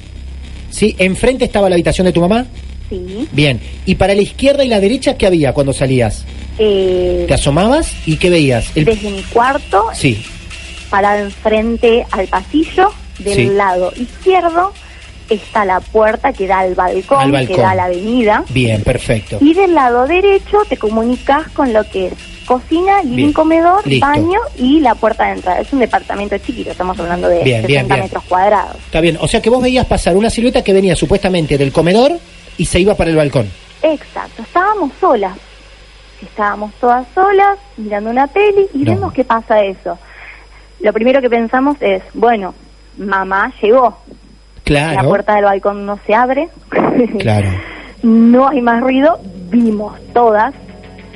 ¿sí? 0.70 0.96
Enfrente 1.00 1.46
estaba 1.46 1.70
la 1.70 1.76
habitación 1.76 2.06
de 2.06 2.14
tu 2.14 2.22
mamá. 2.22 2.46
Sí. 2.90 3.28
Bien. 3.32 3.60
Y 3.86 3.96
para 3.96 4.14
la 4.14 4.22
izquierda 4.22 4.64
y 4.64 4.68
la 4.68 4.80
derecha, 4.80 5.18
¿qué 5.18 5.26
había 5.26 5.54
cuando 5.54 5.74
salías? 5.74 6.26
Eh, 6.60 7.26
¿Te 7.28 7.34
asomabas 7.34 7.92
y 8.06 8.18
qué 8.18 8.30
veías? 8.30 8.66
El- 8.76 8.86
desde 8.86 9.10
mi 9.10 9.22
cuarto, 9.24 9.86
Sí, 9.96 10.22
parada 10.90 11.22
enfrente 11.22 12.06
al 12.12 12.28
pasillo, 12.28 12.92
del 13.20 13.58
lado 13.58 13.92
izquierdo 13.96 14.74
está 15.30 15.66
la 15.66 15.80
puerta 15.80 16.34
que 16.34 16.48
da 16.48 16.60
al 16.60 16.76
balcón, 16.76 17.20
Al 17.22 17.32
balcón. 17.32 17.56
que 17.56 17.62
da 17.62 17.72
a 17.72 17.76
la 17.76 17.86
avenida. 17.86 18.44
bien, 18.50 18.84
perfecto. 18.84 19.38
Y 19.42 19.54
del 19.54 19.74
lado 19.74 20.06
derecho 20.08 20.60
te 20.70 20.78
comunicas 20.78 21.48
con 21.50 21.74
lo 21.74 21.84
que 21.90 22.08
es 22.08 22.14
cocina, 22.46 23.02
living, 23.04 23.32
comedor, 23.32 23.88
Listo. 23.88 24.06
baño 24.06 24.40
y 24.58 24.82
la 24.82 24.96
puerta 24.96 25.26
de 25.28 25.32
entrada. 25.34 25.62
Es 25.62 25.72
un 25.72 25.80
departamento 25.80 26.38
chiquito, 26.40 26.72
estamos 26.72 27.00
hablando 27.00 27.30
de 27.30 27.44
Bien, 27.44 27.62
60 27.62 27.68
bien, 27.68 27.88
bien. 27.88 28.00
metros 28.02 28.24
cuadrados. 28.26 28.76
Está 28.86 29.00
bien. 29.00 29.18
O 29.22 29.28
sea 29.28 29.42
que 29.42 29.50
vos 29.50 29.62
veías 29.64 29.86
pasar 29.86 30.16
una 30.18 30.30
silueta 30.30 30.62
que 30.62 30.74
venía 30.74 30.96
supuestamente 30.96 31.58
del 31.58 31.72
comedor 31.72 32.12
y 32.58 32.66
se 32.66 32.80
iba 32.82 32.96
para 32.96 33.10
el 33.12 33.16
balcón. 33.16 33.50
Exacto, 33.82 34.42
estábamos 34.44 34.92
solas. 35.00 35.34
Estábamos 36.22 36.74
todas 36.80 37.06
solas, 37.14 37.58
mirando 37.78 38.10
una 38.10 38.28
peli 38.28 38.68
y 38.74 38.80
No. 38.80 38.92
vemos 38.94 39.14
que 39.14 39.24
pasa 39.26 39.62
eso. 39.62 39.98
Lo 40.80 40.94
primero 40.94 41.22
que 41.22 41.30
pensamos 41.30 41.78
es, 41.82 42.02
bueno, 42.14 42.54
mamá 42.98 43.54
llegó, 43.62 43.98
la 44.66 45.04
puerta 45.04 45.36
del 45.36 45.46
balcón 45.46 45.86
no 45.86 46.00
se 46.06 46.14
abre, 46.16 46.50
Claro. 47.20 47.50
no 48.02 48.48
hay 48.50 48.62
más 48.62 48.82
ruido, 48.82 49.20
vimos 49.50 49.94
todas 50.14 50.54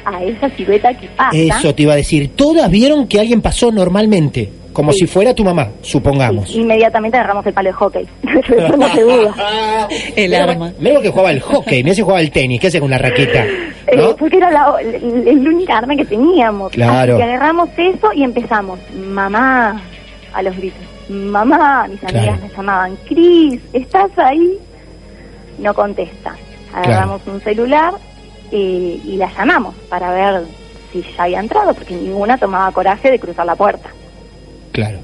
a 0.05 0.23
esa 0.23 0.49
silueta 0.51 0.93
que 0.93 1.07
pasa. 1.07 1.31
Eso 1.37 1.73
te 1.75 1.83
iba 1.83 1.93
a 1.93 1.97
decir. 1.97 2.31
Todas 2.35 2.69
vieron 2.71 3.07
que 3.07 3.19
alguien 3.19 3.41
pasó 3.41 3.71
normalmente, 3.71 4.49
como 4.71 4.91
Sí. 4.93 4.99
si 4.99 5.07
fuera 5.07 5.33
tu 5.33 5.43
mamá, 5.43 5.67
supongamos. 5.81 6.49
Sí, 6.49 6.59
inmediatamente 6.59 7.17
agarramos 7.17 7.45
el 7.45 7.53
palo 7.53 7.69
de 7.69 7.73
hockey. 7.73 8.07
Eso 8.57 8.77
no 8.77 8.87
se 8.93 9.01
duda. 9.01 9.35
El 10.15 10.29
Menos 10.31 10.49
arma. 10.49 10.71
menos 10.79 11.01
que 11.01 11.09
jugaba 11.09 11.31
el 11.31 11.41
hockey, 11.41 11.83
me 11.83 11.91
hace 11.91 12.01
jugaba 12.03 12.21
el 12.21 12.31
tenis, 12.31 12.59
¿qué 12.61 12.67
hace 12.67 12.79
con 12.79 12.89
la 12.89 12.97
raqueta? 12.97 13.43
Eh, 13.45 13.95
¿No? 13.97 14.15
porque 14.15 14.37
era 14.37 14.51
la, 14.51 14.75
el, 14.81 15.27
el 15.27 15.47
única 15.47 15.77
arma 15.77 15.95
que 15.95 16.05
teníamos. 16.05 16.71
Claro. 16.71 17.15
Así 17.15 17.23
que 17.23 17.29
agarramos 17.29 17.69
eso 17.77 18.13
y 18.13 18.23
empezamos. 18.23 18.79
Mamá, 18.95 19.81
a 20.33 20.41
los 20.43 20.55
gritos. 20.57 20.79
Mamá, 21.09 21.87
mis 21.89 22.03
amigas 22.03 22.41
me 22.41 22.49
llamaban. 22.49 22.95
Cris, 23.07 23.61
¿estás 23.73 24.11
ahí? 24.17 24.57
No 25.57 25.73
contesta. 25.73 26.35
Agarramos 26.73 27.21
un 27.27 27.39
celular 27.41 27.93
eh, 28.51 28.99
y 29.03 29.15
la 29.17 29.31
llamamos 29.33 29.73
para 29.89 30.11
ver 30.11 30.43
si 30.91 31.01
ya 31.15 31.23
había 31.23 31.39
entrado, 31.39 31.73
porque 31.73 31.95
ninguna 31.95 32.37
tomaba 32.37 32.71
coraje 32.71 33.09
de 33.11 33.19
cruzar 33.19 33.45
la 33.45 33.55
puerta. 33.55 33.89
Claro. 34.73 34.99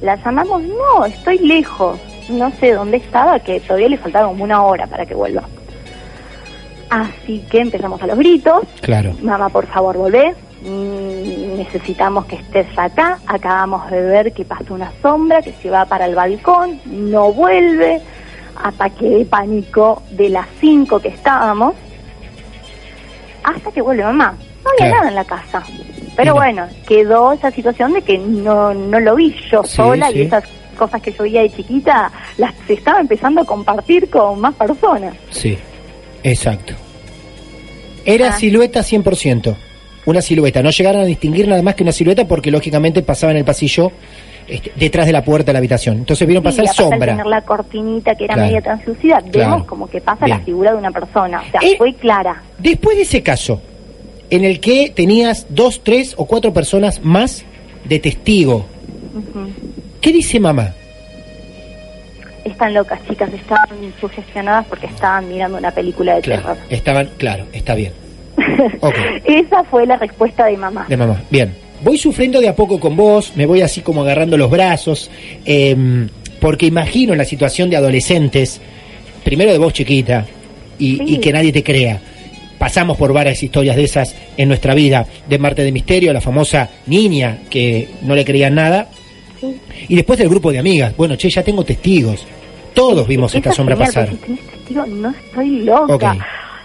La 0.00 0.14
llamamos, 0.16 0.62
no, 0.62 1.04
estoy 1.04 1.38
lejos, 1.38 1.98
no 2.28 2.50
sé 2.60 2.72
dónde 2.72 2.98
estaba, 2.98 3.40
que 3.40 3.58
todavía 3.60 3.88
le 3.88 3.98
faltaba 3.98 4.28
como 4.28 4.44
una 4.44 4.62
hora 4.62 4.86
para 4.86 5.04
que 5.06 5.14
vuelva. 5.14 5.42
Así 6.88 7.44
que 7.50 7.60
empezamos 7.60 8.00
a 8.00 8.06
los 8.06 8.16
gritos, 8.16 8.62
Claro. 8.80 9.14
mamá, 9.20 9.48
por 9.50 9.66
favor, 9.66 9.96
volvé, 9.96 10.34
necesitamos 10.62 12.26
que 12.26 12.36
estés 12.36 12.66
acá, 12.76 13.18
acabamos 13.26 13.90
de 13.90 14.00
ver 14.02 14.32
que 14.32 14.44
pasó 14.44 14.74
una 14.74 14.92
sombra 15.02 15.40
que 15.42 15.52
se 15.62 15.70
va 15.70 15.84
para 15.84 16.06
el 16.06 16.14
balcón, 16.14 16.80
no 16.86 17.32
vuelve, 17.32 18.00
ataque 18.62 19.04
de 19.08 19.24
pánico 19.24 20.02
de 20.10 20.28
las 20.30 20.46
cinco 20.60 20.98
que 21.00 21.08
estábamos, 21.08 21.74
hasta 23.44 23.70
que 23.70 23.80
vuelve 23.80 24.02
mamá. 24.04 24.36
No 24.64 24.70
había 24.72 24.94
nada 24.96 25.08
en 25.08 25.14
la 25.14 25.24
casa. 25.24 25.62
Pero 26.16 26.34
bueno, 26.34 26.66
quedó 26.86 27.32
esa 27.32 27.50
situación 27.50 27.92
de 27.92 28.02
que 28.02 28.18
no, 28.18 28.74
no 28.74 28.98
lo 29.00 29.14
vi 29.14 29.34
yo 29.50 29.62
Sí, 29.62 29.76
sola 29.76 30.08
sí. 30.10 30.18
y 30.18 30.22
esas 30.22 30.44
cosas 30.76 31.00
que 31.00 31.12
yo 31.12 31.22
veía 31.22 31.42
de 31.42 31.50
chiquita 31.50 32.10
las 32.38 32.52
se 32.66 32.74
estaba 32.74 33.00
empezando 33.00 33.40
a 33.40 33.44
compartir 33.44 34.10
con 34.10 34.40
más 34.40 34.54
personas. 34.54 35.14
Sí, 35.30 35.56
exacto. 36.24 36.74
Era 38.04 38.28
Ah. 38.30 38.32
silueta 38.32 38.80
100%. 38.82 39.56
Una 40.08 40.22
silueta. 40.22 40.62
No 40.62 40.70
llegaron 40.70 41.02
a 41.02 41.04
distinguir 41.04 41.46
nada 41.48 41.60
más 41.60 41.74
que 41.74 41.82
una 41.82 41.92
silueta 41.92 42.26
porque 42.26 42.50
lógicamente 42.50 43.02
pasaba 43.02 43.30
en 43.32 43.36
el 43.36 43.44
pasillo 43.44 43.92
este, 44.48 44.72
detrás 44.74 45.04
de 45.04 45.12
la 45.12 45.22
puerta 45.22 45.48
de 45.48 45.52
la 45.52 45.58
habitación. 45.58 45.98
Entonces 45.98 46.26
vieron 46.26 46.42
pasar 46.42 46.66
sombra. 46.68 47.12
tener 47.12 47.26
la 47.26 47.42
cortinita 47.42 48.14
que 48.14 48.24
era 48.24 48.32
Claro. 48.32 48.46
media 48.48 48.62
translúcida, 48.62 49.20
Claro. 49.30 49.50
vemos 49.52 49.66
como 49.66 49.86
que 49.86 50.00
pasa 50.00 50.24
Bien. 50.24 50.38
la 50.38 50.44
figura 50.46 50.72
de 50.72 50.78
una 50.78 50.90
persona. 50.92 51.42
O 51.46 51.50
sea, 51.50 51.60
Eh, 51.62 51.74
fue 51.76 51.92
clara. 51.92 52.42
Después 52.56 52.96
de 52.96 53.02
ese 53.02 53.22
caso, 53.22 53.60
en 54.30 54.44
el 54.44 54.60
que 54.60 54.90
tenías 54.96 55.44
dos, 55.50 55.82
tres 55.84 56.14
o 56.16 56.24
cuatro 56.24 56.54
personas 56.54 57.02
más 57.04 57.44
de 57.84 57.98
testigo. 57.98 58.64
¿qué 60.00 60.10
dice 60.12 60.40
mamá? 60.40 60.72
Están 62.44 62.72
locas, 62.72 62.98
chicas, 63.06 63.30
estaban 63.34 63.68
sugestionadas 64.00 64.64
porque 64.68 64.86
estaban 64.86 65.28
mirando 65.28 65.58
una 65.58 65.70
película 65.70 66.14
de 66.14 66.22
Claro, 66.22 66.40
terror. 66.42 66.56
estaban, 66.70 67.10
claro, 67.18 67.44
está 67.52 67.74
bien. 67.74 67.92
Esa 69.24 69.64
fue 69.64 69.86
la 69.86 69.96
respuesta 69.96 70.46
de 70.46 70.56
mamá. 70.56 70.86
De 70.88 70.96
mamá. 70.96 71.22
Bien. 71.30 71.52
Voy 71.82 71.96
sufriendo 71.96 72.40
de 72.40 72.48
a 72.48 72.56
poco 72.56 72.80
con 72.80 72.96
vos, 72.96 73.32
me 73.36 73.46
voy 73.46 73.60
así 73.60 73.82
como 73.82 74.02
agarrando 74.02 74.36
los 74.36 74.50
brazos, 74.50 75.10
em, 75.44 76.08
porque 76.40 76.66
imagino 76.66 77.14
la 77.14 77.24
situación 77.24 77.70
de 77.70 77.76
adolescentes, 77.76 78.60
primero 79.22 79.52
de 79.52 79.58
vos 79.58 79.72
chiquita, 79.72 80.26
y, 80.78 80.96
Sí. 80.96 81.02
y 81.06 81.18
que 81.18 81.32
nadie 81.32 81.52
te 81.52 81.62
crea. 81.62 82.00
Pasamos 82.58 82.96
por 82.96 83.12
varias 83.12 83.40
historias 83.40 83.76
de 83.76 83.84
esas 83.84 84.16
en 84.36 84.48
nuestra 84.48 84.74
vida, 84.74 85.06
de 85.28 85.38
Marte 85.38 85.62
de 85.62 85.70
Misterio, 85.70 86.12
la 86.12 86.20
famosa 86.20 86.68
niña 86.86 87.38
que 87.48 87.88
no 88.02 88.16
le 88.16 88.24
creían 88.24 88.56
nada, 88.56 88.88
Sí. 89.40 89.54
y 89.88 89.94
después 89.94 90.18
del 90.18 90.28
grupo 90.28 90.50
de 90.50 90.58
amigas, 90.58 90.96
bueno, 90.96 91.14
che, 91.14 91.30
ya 91.30 91.44
tengo 91.44 91.62
testigos, 91.64 92.26
todos 92.74 93.06
vimos 93.06 93.32
esta 93.36 93.52
sombra 93.52 93.76
pasar. 93.76 94.08
testigo, 94.08 94.84
no 94.86 95.10
estoy 95.10 95.60
loca. 95.60 95.94
Ok, 95.94 96.04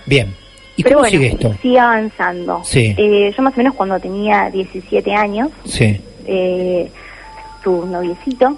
bien. 0.07 0.33
¿Y 0.75 0.83
Pero 0.83 0.95
cómo 0.95 1.01
bueno, 1.03 1.11
sigue 1.17 1.27
esto? 1.33 1.53
sigue 1.61 1.79
avanzando. 1.79 2.61
Sí. 2.63 2.95
Eh, 2.97 3.33
yo 3.35 3.43
más 3.43 3.53
o 3.53 3.57
menos 3.57 3.75
cuando 3.75 3.99
tenía 3.99 4.49
17 4.49 5.13
años, 5.13 5.49
Sí. 5.65 6.01
eh, 6.25 6.91
tu 7.63 7.85
noviecito, 7.85 8.57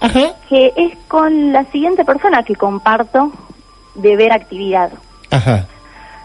Ajá, 0.00 0.34
que 0.48 0.72
es 0.76 0.96
con 1.08 1.52
la 1.52 1.64
siguiente 1.66 2.04
persona 2.04 2.42
que 2.42 2.56
comparto 2.56 3.32
de 3.94 4.16
ver 4.16 4.32
actividad. 4.32 4.90
ajá. 5.30 5.66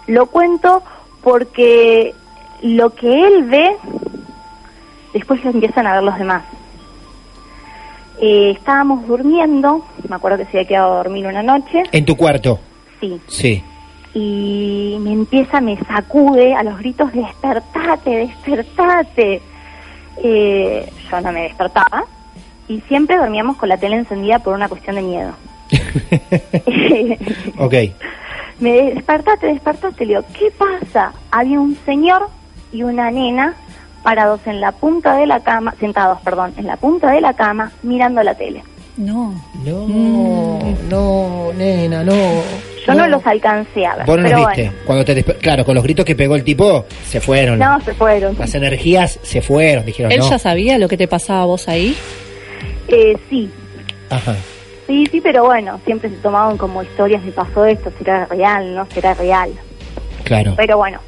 Lo 0.07 0.27
cuento 0.27 0.81
porque 1.21 2.13
lo 2.61 2.91
que 2.95 3.27
él 3.27 3.43
ve, 3.43 3.75
después 5.13 5.43
lo 5.43 5.51
empiezan 5.51 5.85
a 5.85 5.93
ver 5.95 6.03
los 6.03 6.17
demás. 6.17 6.43
Eh, 8.19 8.51
estábamos 8.57 9.05
durmiendo, 9.05 9.85
me 10.09 10.15
acuerdo 10.15 10.37
que 10.39 10.45
se 10.45 10.57
había 10.57 10.67
quedado 10.67 10.93
a 10.93 10.97
dormir 10.97 11.27
una 11.27 11.43
noche, 11.43 11.83
En 11.91 12.05
tu 12.05 12.15
cuarto, 12.15 12.59
sí, 12.99 13.19
sí. 13.27 13.63
Y 14.19 14.97
me 14.99 15.11
empieza, 15.13 15.61
me 15.61 15.77
sacude 15.85 16.55
a 16.55 16.63
los 16.63 16.77
gritos, 16.79 17.11
despertate, 17.13 18.09
despertate. 18.27 19.41
Eh, 20.23 20.91
yo 21.11 21.21
no 21.21 21.31
me 21.31 21.43
despertaba 21.43 22.05
y 22.67 22.81
siempre 22.87 23.17
dormíamos 23.17 23.57
con 23.57 23.69
la 23.69 23.77
tele 23.77 23.97
encendida 23.97 24.39
por 24.39 24.55
una 24.55 24.67
cuestión 24.67 24.95
de 24.95 25.01
miedo. 25.03 25.31
Ok. 27.59 27.73
me 28.59 28.71
de- 28.71 28.93
despertate, 28.95 29.47
despertate, 29.47 30.05
le 30.05 30.15
digo, 30.15 30.25
¿qué 30.37 30.51
pasa? 30.51 31.13
Había 31.31 31.59
un 31.59 31.77
señor 31.85 32.27
y 32.71 32.83
una 32.83 33.11
nena 33.11 33.53
parados 34.03 34.39
en 34.47 34.61
la 34.61 34.71
punta 34.71 35.15
de 35.17 35.27
la 35.27 35.41
cama, 35.41 35.75
sentados, 35.79 36.19
perdón, 36.21 36.53
en 36.57 36.65
la 36.65 36.77
punta 36.77 37.11
de 37.11 37.21
la 37.21 37.33
cama 37.33 37.71
mirando 37.83 38.23
la 38.23 38.33
tele. 38.35 38.63
No. 38.97 39.33
No, 39.63 40.59
no, 40.89 41.53
nena, 41.53 42.03
no. 42.03 42.13
Yo 42.85 42.93
no, 42.93 43.07
los 43.07 43.25
alcancé 43.27 43.85
a 43.85 43.95
ver, 43.97 44.05
Vos 44.05 44.17
no 44.17 44.23
pero 44.23 44.39
los 44.39 44.47
viste. 44.47 44.71
Cuando 44.85 45.05
te 45.05 45.23
claro, 45.23 45.65
con 45.65 45.75
los 45.75 45.83
gritos 45.83 46.05
que 46.05 46.15
pegó 46.15 46.35
el 46.35 46.43
tipo, 46.43 46.85
se 47.05 47.19
fueron. 47.19 47.59
bueno, 47.59 47.77
no, 47.77 47.83
se 47.83 47.93
fueron. 47.93 48.35
Las 48.39 48.55
energías 48.55 49.19
se 49.21 49.41
fueron, 49.41 49.85
dijeron 49.85 50.11
¿Él 50.11 50.19
no. 50.19 50.29
ya 50.29 50.39
sabía 50.39 50.77
lo 50.77 50.87
que 50.87 50.97
te 50.97 51.07
pasaba 51.07 51.41
a 51.41 51.45
vos 51.45 51.67
ahí? 51.67 51.95
Eh, 52.87 53.17
sí, 53.29 53.51
Ajá. 54.09 54.35
Sí, 54.87 55.05
sí, 55.11 55.19
pero 55.19 55.43
bueno, 55.43 55.79
siempre 55.85 56.09
se 56.09 56.15
tomaban 56.17 56.57
como 56.57 56.81
historias, 56.81 57.21
me 57.21 57.31
pasó 57.31 57.65
esto, 57.65 57.91
será 57.97 58.25
real, 58.25 58.73
no 58.73 58.85
será 58.85 59.13
real. 59.13 59.51
Claro. 60.23 60.53
Pero 60.55 60.77
bueno, 60.77 60.99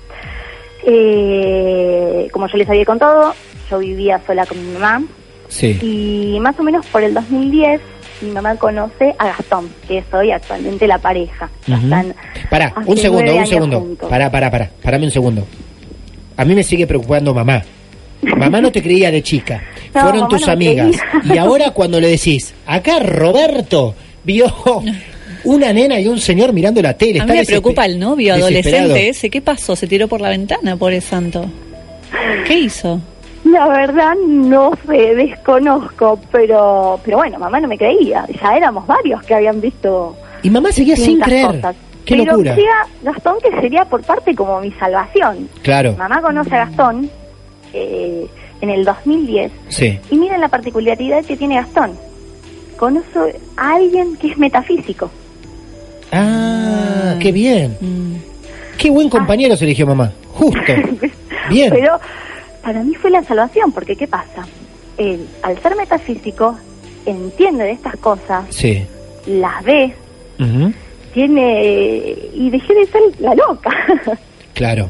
eh, 0.85 2.27
como 2.33 2.47
yo 2.47 2.57
les 2.57 2.69
había 2.69 2.83
contado, 2.83 3.33
yo 3.69 3.79
vivía 3.79 4.21
sola 4.27 4.45
con 4.45 4.57
mi 4.65 4.73
mamá 4.73 5.01
Sí. 5.49 5.79
y 5.81 6.39
más 6.39 6.57
o 6.59 6.63
menos 6.63 6.85
por 6.85 7.03
el 7.03 7.13
2010 7.13 7.81
mi 8.21 8.31
mamá 8.31 8.55
conoce 8.55 9.15
a 9.17 9.27
Gastón, 9.27 9.69
que 9.87 9.99
es 9.99 10.05
hoy 10.13 10.31
actualmente 10.31 10.87
la 10.87 10.97
pareja. 10.97 11.49
Están 11.61 12.13
Pará, 12.49 12.73
un 12.85 12.97
segundo, 12.97 13.35
un 13.35 13.47
segundo. 13.47 13.79
juntos. 13.79 14.09
Pará, 14.09 14.29
pará, 14.29 14.51
pará. 14.51 14.69
Parame 14.83 15.05
un 15.05 15.11
segundo. 15.11 15.47
A 16.35 16.45
mí 16.45 16.53
me 16.55 16.63
sigue 16.63 16.85
preocupando 16.85 17.33
mamá. 17.33 17.63
Mamá 18.21 18.59
no 18.61 18.71
te 18.71 18.81
creía 18.81 19.11
de 19.11 19.23
chica. 19.23 19.63
No, 19.91 20.01
Fueron 20.01 20.27
tus 20.27 20.45
no 20.45 20.53
amigas. 20.53 20.97
Y 21.23 21.35
ahora 21.39 21.71
cuando 21.71 21.99
le 21.99 22.09
decís, 22.09 22.53
acá 22.67 22.99
Roberto 22.99 23.95
vio 24.23 24.45
una 25.45 25.73
nena 25.73 25.99
y 25.99 26.07
un 26.07 26.19
señor 26.19 26.53
mirando 26.53 26.79
la 26.79 26.93
tele. 26.93 27.19
A 27.19 27.23
está 27.23 27.33
mí 27.33 27.39
me 27.39 27.45
preocupa 27.45 27.85
el 27.87 27.97
novio 27.97 28.35
adolescente 28.35 29.09
ese. 29.09 29.31
¿Qué 29.31 29.41
pasó? 29.41 29.75
¿Se 29.75 29.87
tiró 29.87 30.07
por 30.07 30.21
la 30.21 30.29
ventana, 30.29 30.77
por 30.77 30.93
el 30.93 31.01
santo? 31.01 31.49
¿Qué 32.45 32.59
hizo? 32.59 33.01
La 33.51 33.67
verdad 33.67 34.13
no 34.27 34.71
sé, 34.85 35.15
desconozco, 35.15 36.19
pero 36.31 36.99
pero 37.03 37.17
bueno, 37.17 37.39
mamá 37.39 37.59
no 37.59 37.67
me 37.67 37.77
creía. 37.77 38.25
Ya 38.41 38.55
éramos 38.57 38.85
varios 38.87 39.23
que 39.23 39.33
habían 39.35 39.59
visto 39.61 40.15
Y 40.43 40.49
mamá 40.49 40.71
seguía 40.71 40.95
sin 40.95 41.19
creer. 41.19 41.45
cosas. 41.47 41.75
Qué 42.05 42.17
pero 42.17 42.31
locura. 42.33 42.55
llega 42.55 42.87
Gastón 43.03 43.35
que 43.43 43.51
sería 43.61 43.85
por 43.85 44.01
parte 44.01 44.33
como 44.35 44.59
mi 44.61 44.71
salvación. 44.73 45.47
Claro. 45.61 45.95
Mamá 45.97 46.21
conoce 46.21 46.55
a 46.55 46.65
Gastón 46.65 47.09
eh, 47.73 48.25
en 48.61 48.69
el 48.69 48.83
2010 48.83 49.51
Sí. 49.69 49.99
y 50.09 50.15
miren 50.17 50.41
la 50.41 50.47
particularidad 50.49 51.23
que 51.23 51.37
tiene 51.37 51.55
Gastón. 51.55 51.91
Conoce 52.77 53.39
a 53.57 53.75
alguien 53.75 54.15
que 54.17 54.31
es 54.31 54.37
metafísico. 54.37 55.09
Ah, 56.11 57.15
qué 57.19 57.31
bien. 57.31 57.77
Mm. 57.79 58.15
Qué 58.77 58.89
buen 58.89 59.09
compañero 59.09 59.55
se 59.55 59.65
eligió 59.65 59.85
mamá. 59.85 60.11
Justo. 60.33 60.59
Bien. 61.49 61.69
Pero 61.71 61.99
para 62.63 62.83
mí 62.83 62.93
fue 62.95 63.09
la 63.11 63.23
salvación, 63.23 63.71
porque 63.71 63.95
¿qué 63.95 64.07
pasa? 64.07 64.47
Él, 64.97 65.27
al 65.43 65.61
ser 65.61 65.75
metafísico, 65.75 66.57
entiende 67.05 67.63
de 67.63 67.71
estas 67.71 67.95
cosas, 67.97 68.45
Sí. 68.49 68.85
las 69.25 69.63
ve, 69.63 69.93
tiene... 71.13 72.15
y 72.33 72.49
dejé 72.49 72.73
de 72.75 72.85
ser 72.85 73.01
la 73.19 73.35
loca. 73.35 73.71
Claro. 74.53 74.89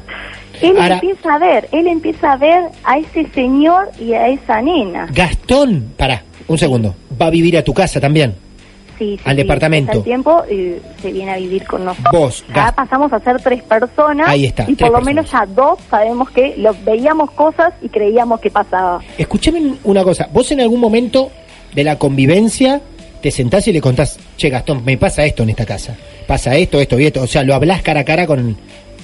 él 0.63 0.75
Ahora- 0.79 0.95
empieza 0.95 1.35
a 1.35 1.37
ver, 1.37 1.69
él 1.71 1.85
empieza 1.87 2.31
a 2.31 2.37
ver 2.37 2.63
a 2.83 2.97
ese 2.97 3.27
señor 3.35 3.89
y 3.99 4.13
a 4.13 4.27
esa 4.29 4.61
nena. 4.63 5.05
Gastón, 5.13 5.93
pará, 5.95 6.23
un 6.47 6.57
segundo. 6.57 6.95
Va 7.21 7.27
a 7.27 7.29
vivir 7.29 7.55
a 7.55 7.63
tu 7.63 7.71
casa 7.71 7.99
también. 7.99 8.33
Sí, 8.99 9.15
sí, 9.17 9.21
Al 9.25 9.35
sí, 9.37 9.41
departamento. 9.41 9.93
el 9.93 10.03
tiempo 10.03 10.43
y 10.51 10.75
se 11.01 11.11
viene 11.11 11.31
a 11.31 11.37
vivir 11.37 11.65
con 11.65 11.85
nosotros. 11.85 12.11
Vos, 12.11 12.45
ya 12.53 12.71
pasamos 12.73 13.11
a 13.13 13.19
ser 13.21 13.41
tres 13.41 13.63
personas. 13.63 14.27
Ahí 14.27 14.45
está, 14.45 14.65
Y 14.67 14.75
por 14.75 14.91
lo 14.91 15.01
menos 15.01 15.31
ya 15.31 15.45
dos 15.47 15.79
sabemos 15.89 16.29
que 16.29 16.53
lo, 16.57 16.75
veíamos 16.85 17.31
cosas 17.31 17.73
y 17.81 17.87
creíamos 17.89 18.39
que 18.41 18.51
pasaba. 18.51 18.99
Escúchame 19.17 19.75
una 19.85 20.03
cosa. 20.03 20.27
Vos 20.31 20.51
en 20.51 20.59
algún 20.61 20.81
momento 20.81 21.31
de 21.73 21.83
la 21.85 21.97
convivencia 21.97 22.81
te 23.21 23.31
sentás 23.31 23.67
y 23.69 23.73
le 23.73 23.81
contás, 23.81 24.19
che, 24.37 24.49
Gastón, 24.49 24.83
me 24.85 24.97
pasa 24.97 25.23
esto 25.25 25.43
en 25.43 25.49
esta 25.51 25.65
casa. 25.65 25.95
Pasa 26.27 26.55
esto, 26.55 26.79
esto 26.79 26.99
y 26.99 27.05
esto. 27.05 27.21
O 27.23 27.27
sea, 27.27 27.43
lo 27.43 27.55
hablás 27.55 27.81
cara 27.81 28.01
a 28.01 28.05
cara 28.05 28.27
con, 28.27 28.55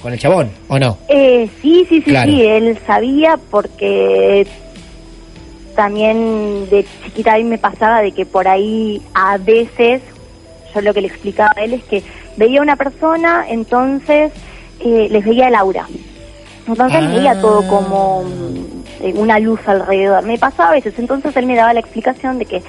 con 0.02 0.12
el 0.12 0.18
chabón, 0.18 0.50
¿o 0.68 0.78
no? 0.78 0.98
Eh, 1.08 1.48
sí, 1.62 1.86
sí, 1.88 1.96
sí, 2.02 2.10
Claro. 2.10 2.30
sí, 2.30 2.42
él 2.42 2.78
sabía 2.86 3.38
porque 3.50 4.46
también 5.76 6.68
de 6.70 6.84
chiquita 7.04 7.34
a 7.34 7.36
mí 7.36 7.44
me 7.44 7.58
pasaba 7.58 8.00
de 8.02 8.10
que 8.12 8.26
por 8.26 8.48
ahí 8.48 9.00
a 9.14 9.36
veces, 9.38 10.02
yo 10.74 10.80
lo 10.80 10.92
que 10.92 11.02
le 11.02 11.06
explicaba 11.08 11.52
a 11.56 11.62
él 11.62 11.74
es 11.74 11.84
que 11.84 12.02
veía 12.36 12.60
una 12.60 12.74
persona, 12.76 13.44
entonces 13.48 14.32
eh, 14.80 15.08
les 15.10 15.24
veía 15.24 15.48
el 15.48 15.54
aura. 15.54 15.86
Entonces 16.66 17.00
Ah. 17.02 17.08
veía 17.14 17.40
todo 17.40 17.66
como 17.68 18.24
mm, 18.24 19.04
eh, 19.04 19.12
una 19.16 19.38
luz 19.38 19.60
alrededor. 19.66 20.24
Me 20.24 20.36
pasaba 20.38 20.70
a 20.70 20.72
veces, 20.72 20.94
entonces 20.98 21.36
él 21.36 21.46
me 21.46 21.54
daba 21.54 21.72
la 21.72 21.80
explicación 21.80 22.38
de 22.40 22.46
que, 22.46 22.62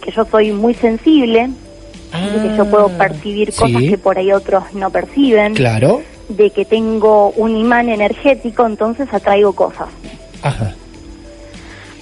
que 0.00 0.10
yo 0.10 0.24
soy 0.24 0.52
muy 0.52 0.72
sensible, 0.74 1.50
de 2.12 2.48
que 2.48 2.56
yo 2.56 2.64
puedo 2.70 2.88
percibir 2.90 3.48
cosas 3.52 3.76
Ah, 3.76 3.78
sí. 3.80 3.88
que 3.90 3.98
por 3.98 4.16
ahí 4.16 4.32
otros 4.32 4.64
no 4.72 4.88
perciben, 4.90 5.54
Claro. 5.54 6.00
de 6.28 6.50
que 6.50 6.64
tengo 6.64 7.30
un 7.36 7.56
imán 7.56 7.88
energético, 7.88 8.64
entonces 8.66 9.12
atraigo 9.12 9.52
cosas. 9.52 9.88
Ajá. 10.42 10.72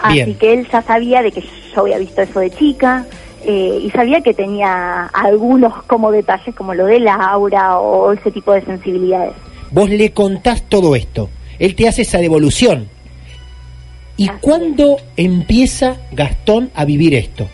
Así 0.02 0.34
que 0.34 0.54
él 0.54 0.68
ya 0.70 0.82
sabía 0.82 1.22
de 1.22 1.32
que 1.32 1.40
yo 1.40 1.80
había 1.80 1.98
visto 1.98 2.22
eso 2.22 2.40
de 2.40 2.50
chica 2.50 3.06
eh, 3.44 3.80
y 3.82 3.90
sabía 3.90 4.20
que 4.20 4.34
tenía 4.34 5.06
algunos 5.06 5.82
como 5.84 6.10
detalles 6.10 6.54
como 6.54 6.74
lo 6.74 6.86
del 6.86 7.08
aura 7.08 7.78
o 7.78 8.12
ese 8.12 8.30
tipo 8.30 8.52
de 8.52 8.62
sensibilidades. 8.62 9.32
Vos 9.70 9.88
le 9.88 10.12
contás 10.12 10.62
todo 10.68 10.94
esto. 10.94 11.30
Él 11.58 11.74
te 11.74 11.88
hace 11.88 12.02
esa 12.02 12.18
devolución. 12.18 12.88
¿Y 14.16 14.28
Así 14.28 14.38
cuándo 14.40 14.98
empieza 15.16 15.96
Gastón 16.12 16.70
a 16.74 16.84
vivir 16.84 17.14
esto? 17.14 17.48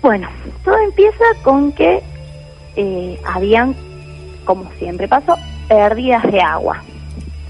Bueno, 0.00 0.28
todo 0.64 0.76
empieza 0.78 1.24
con 1.42 1.72
que 1.72 2.02
eh, 2.76 3.18
habían, 3.26 3.74
como 4.44 4.70
siempre 4.78 5.08
pasó, 5.08 5.36
pérdidas 5.68 6.22
de 6.30 6.40
agua. 6.40 6.82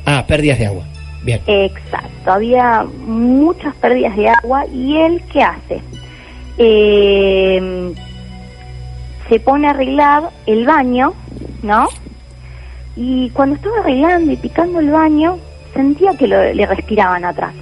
Ah, 0.07 0.25
pérdidas 0.27 0.59
de 0.59 0.67
agua. 0.67 0.85
Bien. 1.25 1.41
Exacto, 1.47 2.33
había 2.33 2.85
muchas 3.07 3.75
pérdidas 3.77 4.17
de 4.17 4.29
agua 4.29 4.67
y 4.67 4.97
él 4.99 5.23
qué 5.33 5.43
hace? 5.43 5.81
Eh, 6.59 7.93
se 9.29 9.41
pone 9.41 9.67
a 9.67 9.71
arreglar 9.71 10.31
el 10.47 10.67
baño, 10.67 11.15
¿no? 11.63 11.89
Y 12.97 13.31
cuando 13.31 13.57
estaba 13.57 13.79
arreglando 13.81 14.31
y 14.33 14.37
picando 14.37 14.79
el 14.81 14.91
baño, 14.91 15.39
sentía 15.73 16.13
que 16.17 16.29
lo- 16.29 16.53
le 16.53 16.67
respiraban 16.67 17.25
atrás. 17.25 17.55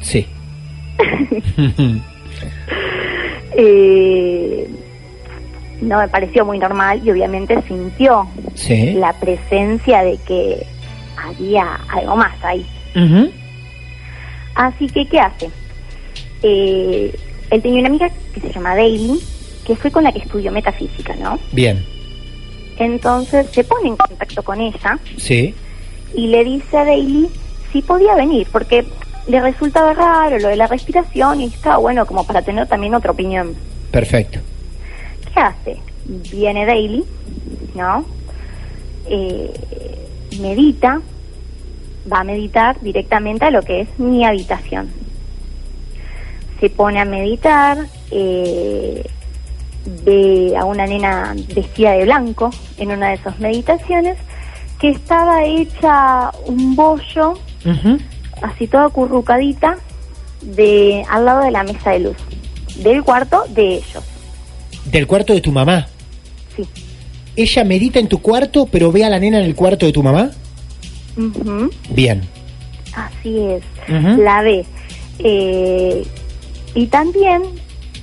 Sí. 0.00 0.26
Eh, 3.54 4.66
no 5.82 5.98
me 5.98 6.08
pareció 6.08 6.44
muy 6.46 6.58
normal 6.58 7.00
y 7.04 7.10
obviamente 7.10 7.60
sintió 7.68 8.26
sí. 8.54 8.94
la 8.94 9.12
presencia 9.14 10.02
de 10.02 10.16
que 10.26 10.66
había 11.22 11.74
algo 11.88 12.16
más 12.16 12.32
ahí. 12.44 12.64
Así 14.54 14.86
que, 14.88 15.06
¿qué 15.06 15.18
hace? 15.20 15.50
Eh, 16.42 17.14
él 17.50 17.62
tenía 17.62 17.80
una 17.80 17.88
amiga 17.88 18.10
que 18.34 18.40
se 18.40 18.52
llama 18.52 18.74
Daily, 18.76 19.18
que 19.66 19.76
fue 19.76 19.90
con 19.90 20.04
la 20.04 20.12
que 20.12 20.18
estudió 20.20 20.50
metafísica, 20.52 21.14
¿no? 21.16 21.38
Bien. 21.52 21.84
Entonces 22.78 23.46
se 23.52 23.64
pone 23.64 23.88
en 23.90 23.96
contacto 23.96 24.42
con 24.42 24.60
ella 24.60 24.98
Sí. 25.16 25.54
y 26.14 26.26
le 26.28 26.42
dice 26.44 26.76
a 26.78 26.84
Daily 26.84 27.28
si 27.72 27.80
podía 27.82 28.14
venir, 28.14 28.46
porque 28.50 28.84
le 29.28 29.40
resultaba 29.40 29.94
raro 29.94 30.38
lo 30.38 30.48
de 30.48 30.56
la 30.56 30.66
respiración 30.66 31.40
y 31.40 31.44
estaba 31.46 31.76
bueno 31.78 32.04
como 32.06 32.26
para 32.26 32.42
tener 32.42 32.66
también 32.66 32.94
otra 32.94 33.12
opinión. 33.12 33.54
Perfecto. 33.90 34.40
¿Qué 35.32 35.40
hace? 35.40 35.76
Viene 36.32 36.66
Daily, 36.66 37.04
¿no? 37.74 38.04
Eh, 39.08 39.52
medita, 40.40 41.00
va 42.10 42.20
a 42.20 42.24
meditar 42.24 42.80
directamente 42.80 43.44
a 43.44 43.50
lo 43.50 43.62
que 43.62 43.82
es 43.82 43.98
mi 43.98 44.24
habitación. 44.24 44.90
Se 46.60 46.70
pone 46.70 47.00
a 47.00 47.04
meditar, 47.04 47.78
eh, 48.10 49.04
ve 50.04 50.54
a 50.56 50.64
una 50.64 50.86
nena 50.86 51.34
vestida 51.54 51.92
de 51.92 52.04
blanco 52.04 52.50
en 52.78 52.92
una 52.92 53.08
de 53.08 53.14
esas 53.14 53.38
meditaciones, 53.40 54.16
que 54.80 54.90
estaba 54.90 55.44
hecha 55.44 56.30
un 56.46 56.74
bollo, 56.74 57.34
así 58.42 58.66
toda 58.66 58.88
currucadita, 58.88 59.78
de, 60.40 61.04
al 61.08 61.24
lado 61.24 61.44
de 61.44 61.50
la 61.52 61.62
mesa 61.62 61.90
de 61.90 62.00
luz, 62.00 62.16
del 62.76 63.02
cuarto 63.02 63.44
de 63.48 63.76
ellos. 63.76 64.04
Del 64.86 65.06
cuarto 65.06 65.32
de 65.32 65.40
tu 65.40 65.52
mamá. 65.52 65.86
Sí. 66.56 66.64
Ella 67.36 67.64
medita 67.64 67.98
en 67.98 68.08
tu 68.08 68.20
cuarto, 68.20 68.66
pero 68.66 68.90
ve 68.90 69.04
a 69.04 69.10
la 69.10 69.18
nena 69.18 69.38
en 69.38 69.44
el 69.44 69.54
cuarto 69.54 69.86
de 69.86 69.92
tu 69.92 70.02
mamá. 70.02 70.32
Bien. 71.90 72.22
Así 72.94 73.38
es, 73.38 73.62
la 74.18 74.42
ve. 74.42 74.64
Eh, 75.18 76.04
y 76.74 76.86
también 76.86 77.42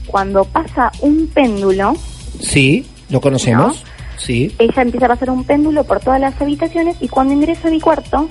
cuando 0.07 0.45
pasa 0.45 0.91
un 1.01 1.27
péndulo, 1.27 1.95
Sí, 2.39 2.85
lo 3.09 3.19
conocemos. 3.21 3.83
Sí. 4.17 4.53
ella 4.59 4.81
empieza 4.81 5.05
a 5.05 5.09
pasar 5.09 5.29
un 5.29 5.43
péndulo 5.45 5.83
por 5.85 5.99
todas 6.01 6.19
las 6.19 6.39
habitaciones 6.41 6.97
y 6.99 7.07
cuando 7.07 7.33
ingresa 7.33 7.67
a 7.67 7.71
mi 7.71 7.79
cuarto, 7.79 8.27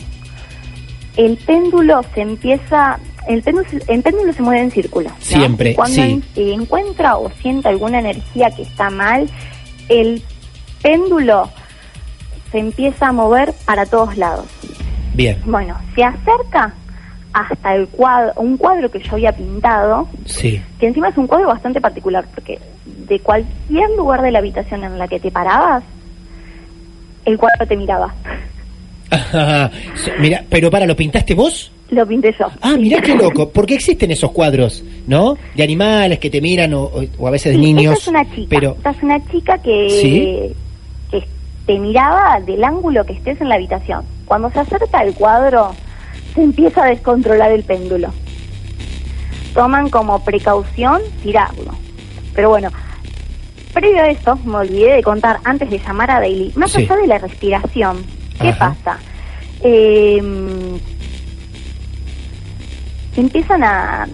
el 1.17 1.37
péndulo 1.39 2.03
se 2.15 2.21
empieza, 2.21 2.99
el 3.27 3.43
péndulo, 3.43 3.69
se- 3.71 3.93
el 3.93 4.03
péndulo 4.03 4.33
se 4.33 4.43
mueve 4.43 4.63
en 4.63 4.71
círculo. 4.71 5.09
¿no? 5.11 5.17
Siempre, 5.21 5.75
Cuando 5.75 5.95
sí. 5.95 6.23
en- 6.37 6.61
encuentra 6.61 7.17
o 7.17 7.31
siente 7.43 7.69
alguna 7.69 7.99
energía 8.01 8.51
que 8.51 8.63
está 8.63 8.91
mal, 8.91 9.29
el 9.89 10.23
péndulo 10.83 11.49
se 12.53 12.59
empieza 12.59 13.09
a 13.09 13.13
mover 13.13 13.53
para 13.65 13.87
todos 13.87 14.17
lados. 14.17 14.47
Bien. 15.15 15.39
Bueno, 15.45 15.77
se 15.95 16.03
acerca 16.05 16.73
hasta 17.33 17.75
el 17.75 17.87
cuadro, 17.89 18.33
un 18.37 18.57
cuadro 18.57 18.91
que 18.91 19.01
yo 19.01 19.13
había 19.13 19.33
pintado, 19.33 20.09
Sí. 20.25 20.61
que 20.81 20.87
encima 20.89 21.09
es 21.11 21.17
un 21.17 21.27
cuadro 21.27 21.49
bastante 21.49 21.81
particular, 21.81 22.25
porque 22.35 22.59
de 22.87 23.21
cualquier 23.21 23.91
lugar 23.97 24.23
de 24.23 24.31
la 24.31 24.39
habitación 24.39 24.83
en 24.85 24.99
la 24.99 25.07
que 25.09 25.21
te 25.21 25.31
parabas, 25.31 25.83
el 27.25 27.37
cuadro 27.39 27.67
te 27.67 27.77
miraba. 27.77 28.15
mira, 30.21 30.45
pero 30.49 30.71
para, 30.71 30.87
¿lo 30.87 30.97
pintaste 30.97 31.35
vos? 31.35 31.73
Lo 31.91 32.07
pinté 32.07 32.35
yo. 32.39 32.47
Ah, 32.61 32.77
mirá 32.79 33.01
qué 33.01 33.15
loco, 33.15 33.49
porque 33.51 33.75
existen 33.75 34.11
esos 34.11 34.31
cuadros, 34.33 34.85
¿no? 35.07 35.37
De 35.55 35.63
animales 35.63 36.19
que 36.19 36.29
te 36.29 36.41
miran 36.41 36.75
o, 36.75 36.83
o- 36.85 37.05
o 37.19 37.27
a 37.27 37.31
veces 37.31 37.53
de 37.53 37.59
Sí, 37.59 37.65
niños. 37.73 37.95
Esta 37.99 38.03
es 38.03 38.09
una 38.09 38.35
chica. 38.35 38.47
Pero, 38.51 38.71
Esta 38.77 38.91
es 38.91 39.03
una 39.03 39.27
chica 39.31 39.59
que, 39.59 39.89
¿Sí? 39.91 40.55
Te 41.69 41.79
miraba 41.79 42.41
del 42.41 42.65
ángulo 42.65 43.05
que 43.05 43.13
estés 43.13 43.39
en 43.43 43.51
la 43.51 43.57
habitación. 43.57 44.03
Cuando 44.25 44.51
se 44.51 44.59
acerca 44.61 45.03
el 45.03 45.13
cuadro, 45.15 45.73
se 46.35 46.43
empieza 46.43 46.83
a 46.83 46.87
descontrolar 46.87 47.53
el 47.53 47.63
péndulo. 47.63 48.09
Toman 49.53 49.91
como 49.91 50.25
precaución 50.25 51.03
tirarlo. 51.23 51.73
Pero 52.35 52.49
bueno, 52.49 52.71
previo 53.75 54.01
a 54.03 54.07
eso, 54.09 54.37
me 54.47 54.57
olvidé 54.57 54.95
de 54.95 55.03
contar 55.03 55.41
antes 55.45 55.69
de 55.69 55.79
llamar 55.79 56.11
a 56.11 56.21
Daily, 56.21 56.53
más 56.57 56.73
Sí. 56.73 56.85
allá 56.85 56.97
de 57.03 57.07
la 57.07 57.19
respiración, 57.19 58.03
¿qué 58.41 58.49
Ajá. 58.49 58.75
pasa? 58.83 58.99
Eh, 59.63 60.23
empiezan 63.15 63.63
a, 63.63 64.09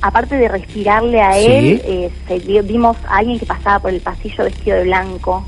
aparte 0.00 0.36
de 0.36 0.48
respirarle 0.48 1.20
a 1.20 1.34
Sí. 1.34 1.46
él, 1.46 1.82
eh, 1.84 2.10
se 2.26 2.38
vi- 2.40 2.60
vimos 2.62 2.96
a 3.08 3.18
alguien 3.18 3.38
que 3.38 3.46
pasaba 3.46 3.78
por 3.78 3.90
el 3.92 4.00
pasillo 4.00 4.42
vestido 4.42 4.76
de 4.78 4.84
blanco. 4.84 5.44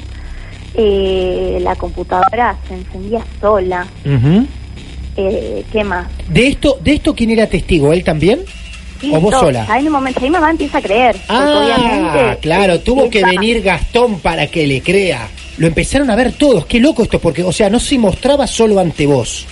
Eh, 0.74 1.59
la 1.62 1.74
computadora 1.76 2.56
se 2.68 2.74
encendía 2.74 3.24
sola. 3.40 3.87
Eh, 5.16 5.64
¿Qué 5.72 5.85
más? 5.85 6.06
¿De 6.28 6.46
esto, 6.48 6.78
¿De 6.83 6.92
esto 6.94 7.14
quién 7.14 7.30
era 7.30 7.46
testigo? 7.46 7.92
¿Él 7.92 8.04
también? 8.04 8.40
Sí, 9.00 9.11
¿O 9.14 9.20
vos 9.20 9.30
todo. 9.33 9.40
sola? 9.42 9.66
Ya 9.66 9.78
en 9.78 9.87
un 9.87 9.92
momento, 9.92 10.20
ahí 10.22 10.30
mamá 10.30 10.50
empieza 10.50 10.78
a 10.78 10.83
creer. 10.83 11.16
Ah, 11.28 11.62
obviamente, 11.64 12.38
claro, 12.40 12.80
tuvo 12.80 13.09
que 13.11 13.24
venir 13.24 13.62
Gastón 13.62 14.20
para 14.20 14.46
que 14.46 14.66
le 14.66 14.83
crea. 14.83 15.28
Lo 15.59 15.66
empezaron 15.66 16.11
a 16.11 16.16
ver 16.16 16.33
todos, 16.33 16.64
qué 16.66 16.80
loco 16.80 17.02
esto, 17.02 17.18
porque, 17.18 17.42
o 17.42 17.52
sea, 17.52 17.68
no 17.68 17.80
se 17.80 17.98
mostraba 17.98 18.46
solo 18.46 18.78
ante 18.78 19.06
vos, 19.06 19.46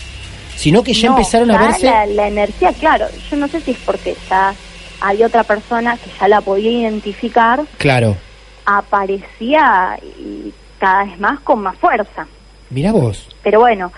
sino 0.57 0.83
que 0.83 0.94
ya 0.94 1.09
No, 1.11 1.16
empezaron 1.18 1.50
a 1.50 1.59
verse. 1.59 1.87
La, 1.87 2.07
la 2.07 2.28
energía, 2.28 2.72
claro, 2.74 3.07
yo 3.31 3.37
no 3.37 3.48
sé 3.48 3.61
si 3.61 3.72
es 3.72 3.78
porque 3.85 4.14
ya 4.31 4.54
había 5.00 5.26
otra 5.26 5.44
persona 5.44 5.96
que 5.96 6.11
ya 6.18 6.28
la 6.28 6.40
podía 6.40 6.70
identificar, 6.70 7.62
Claro, 7.78 8.16
aparecía 8.64 9.98
y 10.18 10.52
cada 10.79 11.05
vez 11.05 11.19
más 11.21 11.41
con 11.41 11.61
más 11.62 11.77
fuerza. 11.77 12.27
mira 12.71 12.93
vos. 12.93 13.29
Pero 13.43 13.61
bueno, 13.61 13.93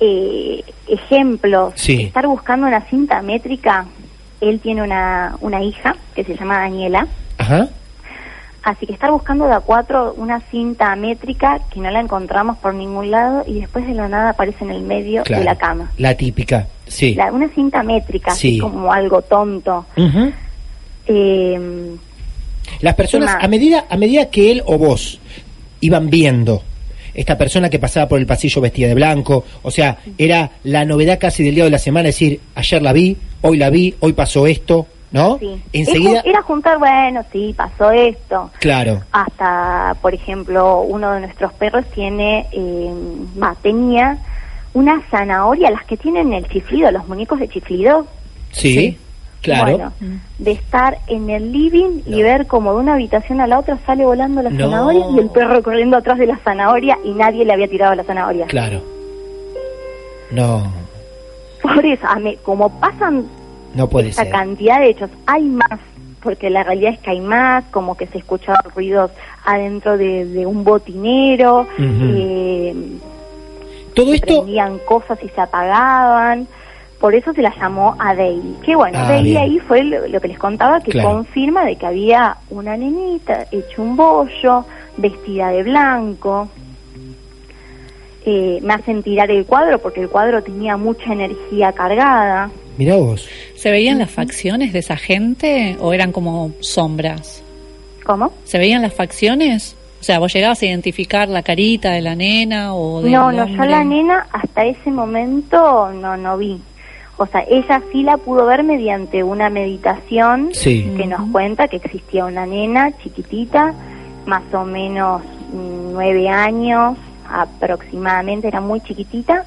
eh, 0.00 0.62
ejemplos, 0.86 1.74
Sí. 1.76 2.02
estar 2.02 2.26
buscando 2.26 2.66
una 2.66 2.80
cinta 2.82 3.20
métrica, 3.22 3.84
él 4.40 4.60
tiene 4.60 4.82
una, 4.82 5.36
una 5.40 5.62
hija 5.62 5.96
que 6.14 6.24
se 6.24 6.36
llama 6.36 6.58
Daniela, 6.58 7.06
Ajá. 7.36 7.68
así 8.62 8.86
que 8.86 8.92
estar 8.92 9.10
buscando 9.10 9.46
de 9.46 9.54
a 9.54 9.60
cuatro 9.60 10.14
una 10.16 10.40
cinta 10.50 10.94
métrica 10.96 11.60
que 11.72 11.80
no 11.80 11.90
la 11.90 12.00
encontramos 12.00 12.56
por 12.58 12.72
ningún 12.74 13.10
lado 13.10 13.44
y 13.46 13.60
después 13.60 13.86
de 13.86 13.94
la 13.94 14.08
nada 14.08 14.30
aparece 14.30 14.64
en 14.64 14.70
el 14.70 14.82
medio 14.82 15.22
Claro. 15.24 15.40
de 15.40 15.44
la 15.44 15.56
cama. 15.56 15.90
La 15.98 16.14
típica, 16.14 16.66
sí. 16.86 17.14
La- 17.14 17.32
una 17.32 17.48
cinta 17.50 17.82
métrica, 17.82 18.30
Sí. 18.30 18.48
así 18.52 18.58
como 18.60 18.92
algo 18.92 19.20
tonto. 19.22 19.84
Eh, 21.06 21.96
Las 22.80 22.94
personas, 22.94 23.36
a 23.40 23.48
medida, 23.48 23.86
a 23.88 23.96
medida 23.96 24.26
que 24.30 24.50
él 24.52 24.62
o 24.66 24.76
vos 24.78 25.20
iban 25.80 26.10
viendo 26.10 26.62
esta 27.14 27.36
persona 27.36 27.68
que 27.68 27.78
pasaba 27.78 28.06
por 28.08 28.18
el 28.20 28.26
pasillo 28.26 28.60
vestida 28.60 28.88
de 28.88 28.94
blanco, 28.94 29.44
o 29.62 29.70
sea, 29.70 29.98
era 30.16 30.50
la 30.64 30.84
novedad 30.84 31.18
casi 31.18 31.42
del 31.42 31.54
día 31.56 31.64
de 31.64 31.70
la 31.70 31.78
semana, 31.78 32.08
es 32.08 32.14
decir, 32.14 32.40
ayer 32.54 32.80
la 32.82 32.92
vi, 32.92 33.16
hoy 33.40 33.56
la 33.56 33.70
vi, 33.70 33.94
hoy 34.00 34.12
pasó 34.12 34.46
esto, 34.46 34.86
¿no? 35.10 35.38
Sí. 35.38 35.60
Enseguida, 35.72 36.22
Era, 36.24 36.42
juntar, 36.42 36.78
bueno, 36.78 37.24
sí, 37.32 37.54
pasó 37.56 37.90
esto. 37.90 38.50
claro, 38.60 39.02
Hasta, 39.10 39.96
por 40.00 40.14
ejemplo, 40.14 40.82
uno 40.82 41.12
de 41.12 41.20
nuestros 41.22 41.52
perros 41.54 41.84
tiene, 41.92 42.46
eh, 42.52 42.92
tenía 43.62 44.18
una 44.74 45.02
zanahoria, 45.10 45.70
las 45.70 45.84
que 45.86 45.96
tienen 45.96 46.32
el 46.32 46.46
chiflido, 46.48 46.90
los 46.92 47.08
muñecos 47.08 47.40
de 47.40 47.48
chiflido. 47.48 48.06
sí, 48.52 48.74
Sí. 48.74 48.98
Claro. 49.42 49.70
Bueno, 49.72 49.92
de 50.38 50.50
estar 50.52 50.98
en 51.06 51.30
el 51.30 51.52
living 51.52 52.02
No. 52.06 52.16
y 52.16 52.22
ver 52.22 52.46
como 52.46 52.72
de 52.74 52.80
una 52.80 52.94
habitación 52.94 53.40
a 53.40 53.46
la 53.46 53.58
otra 53.58 53.78
sale 53.86 54.04
volando 54.04 54.42
la 54.42 54.50
No. 54.50 54.64
zanahoria 54.70 55.04
y 55.14 55.18
el 55.18 55.30
perro 55.30 55.62
corriendo 55.62 55.96
atrás 55.96 56.18
de 56.18 56.26
la 56.26 56.36
zanahoria 56.38 56.98
y 57.04 57.10
nadie 57.12 57.44
le 57.44 57.52
había 57.52 57.68
tirado 57.68 57.94
la 57.94 58.04
zanahoria. 58.04 58.46
Claro. 58.46 58.82
No, 60.30 60.62
Por 61.62 61.84
eso, 61.86 62.06
a 62.06 62.16
mí, 62.18 62.36
como 62.42 62.68
pasan 62.80 63.24
no 63.74 63.88
puede 63.88 64.08
esta 64.10 64.22
ser. 64.24 64.32
cantidad 64.32 64.78
de 64.80 64.90
hechos, 64.90 65.10
hay 65.26 65.42
más, 65.44 65.78
porque 66.22 66.50
la 66.50 66.62
realidad 66.64 66.92
es 66.94 66.98
que 67.00 67.10
hay 67.10 67.20
más, 67.20 67.64
como 67.70 67.96
que 67.96 68.06
se 68.06 68.18
escuchaban 68.18 68.62
ruidos 68.74 69.10
adentro 69.44 69.96
de, 69.96 70.24
de 70.26 70.46
un 70.46 70.64
botinero, 70.64 71.66
eh, 71.78 72.74
Todo 73.94 74.10
se 74.10 74.16
esto, 74.16 74.26
prendían 74.42 74.78
cosas 74.80 75.18
y 75.22 75.28
se 75.30 75.40
apagaban. 75.40 76.46
Por 77.00 77.14
eso 77.14 77.32
se 77.32 77.42
la 77.42 77.54
llamó 77.56 77.94
a 77.98 78.14
Daily. 78.14 78.56
Que 78.64 78.74
bueno, 78.74 78.98
Ah, 79.00 79.08
ahí 79.08 79.58
fue 79.66 79.84
lo, 79.84 80.08
lo 80.08 80.20
que 80.20 80.28
les 80.28 80.38
contaba, 80.38 80.80
que 80.80 80.90
Claro. 80.90 81.10
confirma 81.10 81.64
de 81.64 81.76
que 81.76 81.86
había 81.86 82.36
una 82.50 82.76
nenita 82.76 83.46
hecho 83.52 83.82
un 83.82 83.94
bollo, 83.96 84.64
vestida 84.96 85.50
de 85.50 85.62
blanco. 85.62 86.48
Eh, 88.26 88.58
me 88.62 88.74
hacen 88.74 89.02
tirar 89.02 89.30
el 89.30 89.46
cuadro 89.46 89.78
porque 89.78 90.00
el 90.00 90.08
cuadro 90.08 90.42
tenía 90.42 90.76
mucha 90.76 91.12
energía 91.12 91.72
cargada. 91.72 92.50
mirá 92.76 92.96
vos, 92.96 93.28
¿Se 93.56 93.70
veían 93.70 93.98
las 93.98 94.10
facciones 94.10 94.72
de 94.72 94.80
esa 94.80 94.96
gente 94.96 95.76
o 95.80 95.92
eran 95.92 96.12
como 96.12 96.50
sombras? 96.60 97.42
¿Cómo? 98.04 98.32
¿Se 98.44 98.58
veían 98.58 98.82
las 98.82 98.92
facciones? 98.94 99.76
O 100.00 100.04
sea, 100.04 100.18
vos 100.18 100.32
llegabas 100.32 100.62
a 100.62 100.66
identificar 100.66 101.28
la 101.28 101.42
carita 101.42 101.90
de 101.92 102.02
la 102.02 102.14
nena 102.14 102.74
o 102.74 103.02
del 103.02 103.12
No, 103.12 103.32
no, 103.32 103.46
yo 103.48 103.64
la 103.64 103.82
nena 103.82 104.26
hasta 104.32 104.64
ese 104.64 104.90
momento 104.90 105.90
no, 105.92 106.16
no 106.16 106.36
vi. 106.36 106.60
O 107.20 107.26
sea, 107.26 107.44
ella 107.50 107.82
sí 107.90 108.02
la 108.04 108.16
pudo 108.16 108.46
ver 108.46 108.62
mediante 108.62 109.22
una 109.24 109.50
meditación 109.50 110.50
Sí. 110.52 110.88
que 110.96 111.06
nos 111.06 111.28
cuenta 111.30 111.66
que 111.68 111.76
existía 111.76 112.24
una 112.24 112.46
nena 112.46 112.92
chiquitita, 113.02 113.74
más 114.24 114.42
o 114.54 114.64
menos 114.64 115.22
mm, 115.52 115.92
nueve 115.92 116.28
años 116.28 116.96
aproximadamente, 117.28 118.46
era 118.48 118.60
muy 118.60 118.80
chiquitita, 118.80 119.44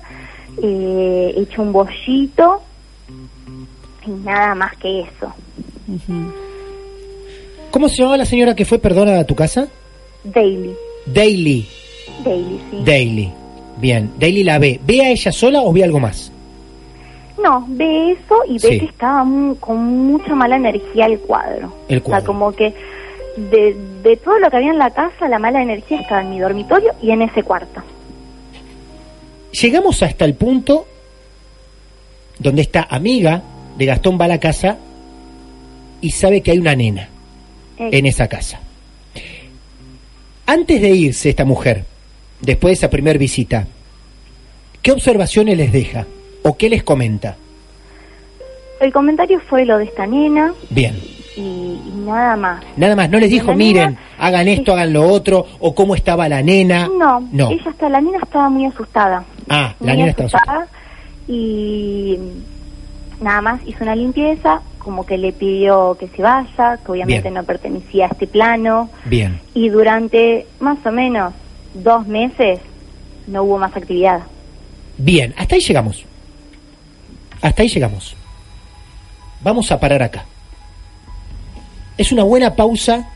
eh, 0.61 1.33
hecho 1.37 1.61
un 1.61 1.71
bollito 1.71 2.61
y 4.05 4.11
nada 4.11 4.53
más 4.53 4.75
que 4.77 5.01
eso. 5.01 5.33
¿cómo 7.71 7.87
se 7.89 7.97
llamaba 7.97 8.17
la 8.17 8.25
señora 8.25 8.55
que 8.55 8.65
fue, 8.65 8.79
perdona, 8.79 9.19
a 9.19 9.23
tu 9.23 9.33
casa? 9.35 9.67
Daily, 10.23 10.75
Daily, 11.05 11.67
Daily, 12.23 12.61
sí. 12.69 12.77
Daily. 12.85 13.31
Bien, 13.77 14.11
Daily 14.19 14.43
la 14.43 14.59
ve. 14.59 14.79
¿Ve 14.85 15.01
a 15.01 15.09
ella 15.09 15.31
sola 15.31 15.61
o 15.61 15.71
ve 15.73 15.83
algo 15.83 15.99
más? 15.99 16.31
No, 17.43 17.65
ve 17.69 18.11
eso 18.11 18.35
y 18.47 18.53
ve 18.53 18.59
Sí. 18.59 18.79
que 18.79 18.85
estaba 18.85 19.23
mu- 19.23 19.55
con 19.57 19.77
mucha 20.07 20.35
mala 20.35 20.55
energía 20.57 21.05
el 21.05 21.19
cuadro. 21.19 21.73
El 21.87 22.01
O 22.03 22.09
sea, 22.09 22.21
como 22.23 22.51
que 22.51 22.73
de, 23.37 23.75
de 24.03 24.17
todo 24.17 24.37
lo 24.39 24.49
que 24.49 24.57
había 24.57 24.71
en 24.71 24.77
la 24.77 24.91
casa, 24.91 25.27
la 25.27 25.39
mala 25.39 25.61
energía 25.61 26.01
estaba 26.01 26.21
en 26.21 26.29
mi 26.31 26.39
dormitorio 26.39 26.91
y 27.01 27.11
en 27.11 27.21
ese 27.23 27.43
cuarto. 27.43 27.81
Llegamos 29.59 30.01
hasta 30.03 30.25
el 30.25 30.33
punto 30.35 30.85
donde 32.39 32.61
esta 32.61 32.87
amiga 32.89 33.41
de 33.77 33.85
Gastón 33.85 34.17
va 34.19 34.25
a 34.25 34.29
la 34.29 34.39
casa 34.39 34.77
y 36.01 36.11
sabe 36.11 36.41
que 36.41 36.51
hay 36.51 36.59
una 36.59 36.75
nena 36.75 37.07
en 37.77 38.05
esa 38.05 38.27
casa. 38.27 38.59
Antes 40.45 40.81
de 40.81 40.89
irse 40.89 41.29
esta 41.29 41.45
mujer, 41.45 41.85
después 42.41 42.71
de 42.71 42.73
esa 42.85 42.89
primera 42.89 43.17
visita, 43.17 43.67
¿qué 44.81 44.91
observaciones 44.91 45.57
les 45.57 45.71
deja 45.71 46.05
o 46.43 46.57
qué 46.57 46.69
les 46.69 46.83
comenta? 46.83 47.35
El 48.79 48.91
comentario 48.91 49.39
fue 49.41 49.65
lo 49.65 49.77
de 49.77 49.83
esta 49.85 50.07
nena 50.07 50.53
Bien, 50.69 50.95
y, 51.37 51.39
y 51.41 51.93
nada 52.05 52.35
más. 52.35 52.63
nada 52.77 52.95
más, 52.95 53.09
no 53.11 53.19
les 53.19 53.29
dijo, 53.29 53.47
nena- 53.53 53.55
miren, 53.57 53.97
hagan 54.17 54.47
esto, 54.47 54.73
hagan 54.73 54.91
lo 54.93 55.07
otro, 55.07 55.45
o 55.59 55.75
cómo 55.75 55.93
estaba 55.95 56.27
la 56.27 56.41
nena. 56.41 56.87
No, 56.87 57.19
no. 57.31 57.51
ella 57.51 57.69
está, 57.69 57.89
la 57.89 58.01
nena 58.01 58.17
estaba 58.23 58.49
muy 58.49 58.65
asustada. 58.65 59.23
Ah, 59.49 59.75
la 59.79 59.95
nena 59.95 60.09
estaba 60.09 60.27
asustada. 60.27 60.67
y 61.27 62.17
nada 63.21 63.41
más 63.41 63.61
hizo 63.67 63.83
una 63.83 63.95
limpieza, 63.95 64.61
como 64.79 65.05
que 65.05 65.17
le 65.19 65.31
pidió 65.31 65.95
que 65.99 66.07
se 66.07 66.23
vaya, 66.23 66.79
que 66.83 66.91
obviamente 66.91 67.21
Bien. 67.21 67.33
no 67.35 67.43
pertenecía 67.43 68.05
a 68.05 68.09
este 68.09 68.25
plano. 68.25 68.89
Bien, 69.05 69.39
y 69.53 69.69
durante 69.69 70.47
más 70.59 70.79
o 70.85 70.91
menos 70.91 71.33
dos 71.75 72.07
meses 72.07 72.59
no 73.27 73.43
hubo 73.43 73.59
más 73.59 73.75
actividad. 73.77 74.21
bien, 74.97 75.35
hasta 75.37 75.53
ahí 75.55 75.61
llegamos. 75.61 76.03
Hasta 77.41 77.61
ahí 77.63 77.69
llegamos. 77.69 78.15
Vamos 79.41 79.71
a 79.71 79.79
parar 79.79 80.03
acá. 80.03 80.25
Es 81.97 82.11
una 82.11 82.23
buena 82.23 82.55
pausa 82.55 83.07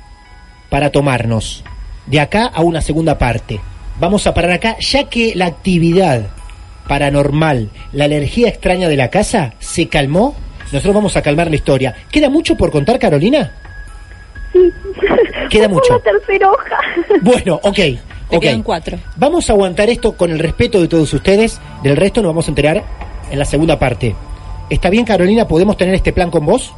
para 0.70 0.92
tomarnos 0.92 1.64
de 2.08 2.20
acá 2.20 2.46
a 2.48 2.62
una 2.62 2.82
segunda 2.82 3.18
parte. 3.18 3.60
Vamos 4.00 4.28
a 4.28 4.34
parar 4.34 4.52
acá, 4.52 4.78
ya 4.80 5.06
que 5.06 5.34
la 5.36 5.46
actividad 5.46 6.28
paranormal, 6.88 7.70
la 7.94 8.06
energía 8.06 8.50
extraña 8.50 8.90
de 8.90 8.98
la 8.98 9.10
casa 9.10 9.54
se 9.60 9.88
calmó. 9.88 10.36
Nosotros 10.72 10.94
vamos 10.96 11.16
a 11.16 11.22
calmar 11.22 11.50
la 11.50 11.56
historia. 11.56 11.96
¿Queda 12.12 12.30
mucho 12.30 12.56
por 12.56 12.72
contar, 12.72 13.00
Carolina? 13.00 13.52
Sí, 14.52 14.60
Queda 15.50 15.68
mucho. 15.70 15.94
la 15.94 16.00
tercera 16.00 16.52
hoja. 16.52 16.78
Bueno, 17.22 17.60
ok. 17.64 17.76
Te 17.76 18.38
ok. 18.38 18.42
quedan 18.42 18.64
cuatro. 18.64 18.98
Vamos 19.16 19.50
a 19.50 19.54
aguantar 19.54 19.90
esto 19.90 20.18
con 20.18 20.32
el 20.32 20.40
respeto 20.40 20.82
de 20.82 20.88
todos 20.88 21.14
ustedes. 21.14 21.62
Del 21.84 21.96
resto 21.96 22.22
nos 22.22 22.32
vamos 22.32 22.48
a 22.48 22.52
enterar 22.52 22.84
en 23.30 23.40
la 23.40 23.46
segunda 23.46 23.78
parte. 23.80 24.16
¿Está 24.70 24.90
bien, 24.90 25.06
Carolina? 25.06 25.48
¿Podemos 25.48 25.78
tener 25.78 25.96
este 25.96 26.14
plan 26.14 26.32
con 26.32 26.46
vos? 26.46 26.74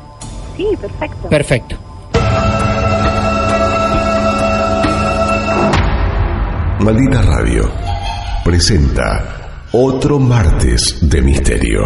Sí, 0.55 0.67
perfecto. 0.79 1.29
Perfecto. 1.29 1.77
Maldita 6.79 7.21
Radio 7.21 7.71
presenta 8.45 9.67
otro 9.73 10.19
martes 10.19 10.99
de 11.01 11.21
misterio. 11.21 11.81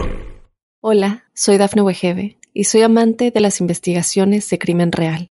Hola, 0.80 1.24
soy 1.34 1.58
Dafne 1.58 1.82
Wegebe 1.82 2.38
y 2.54 2.66
soy 2.66 2.84
amante 2.84 3.32
de 3.32 3.40
las 3.40 3.62
investigaciones 3.62 4.50
de 4.50 4.60
crimen 4.60 4.92
real. 4.92 5.31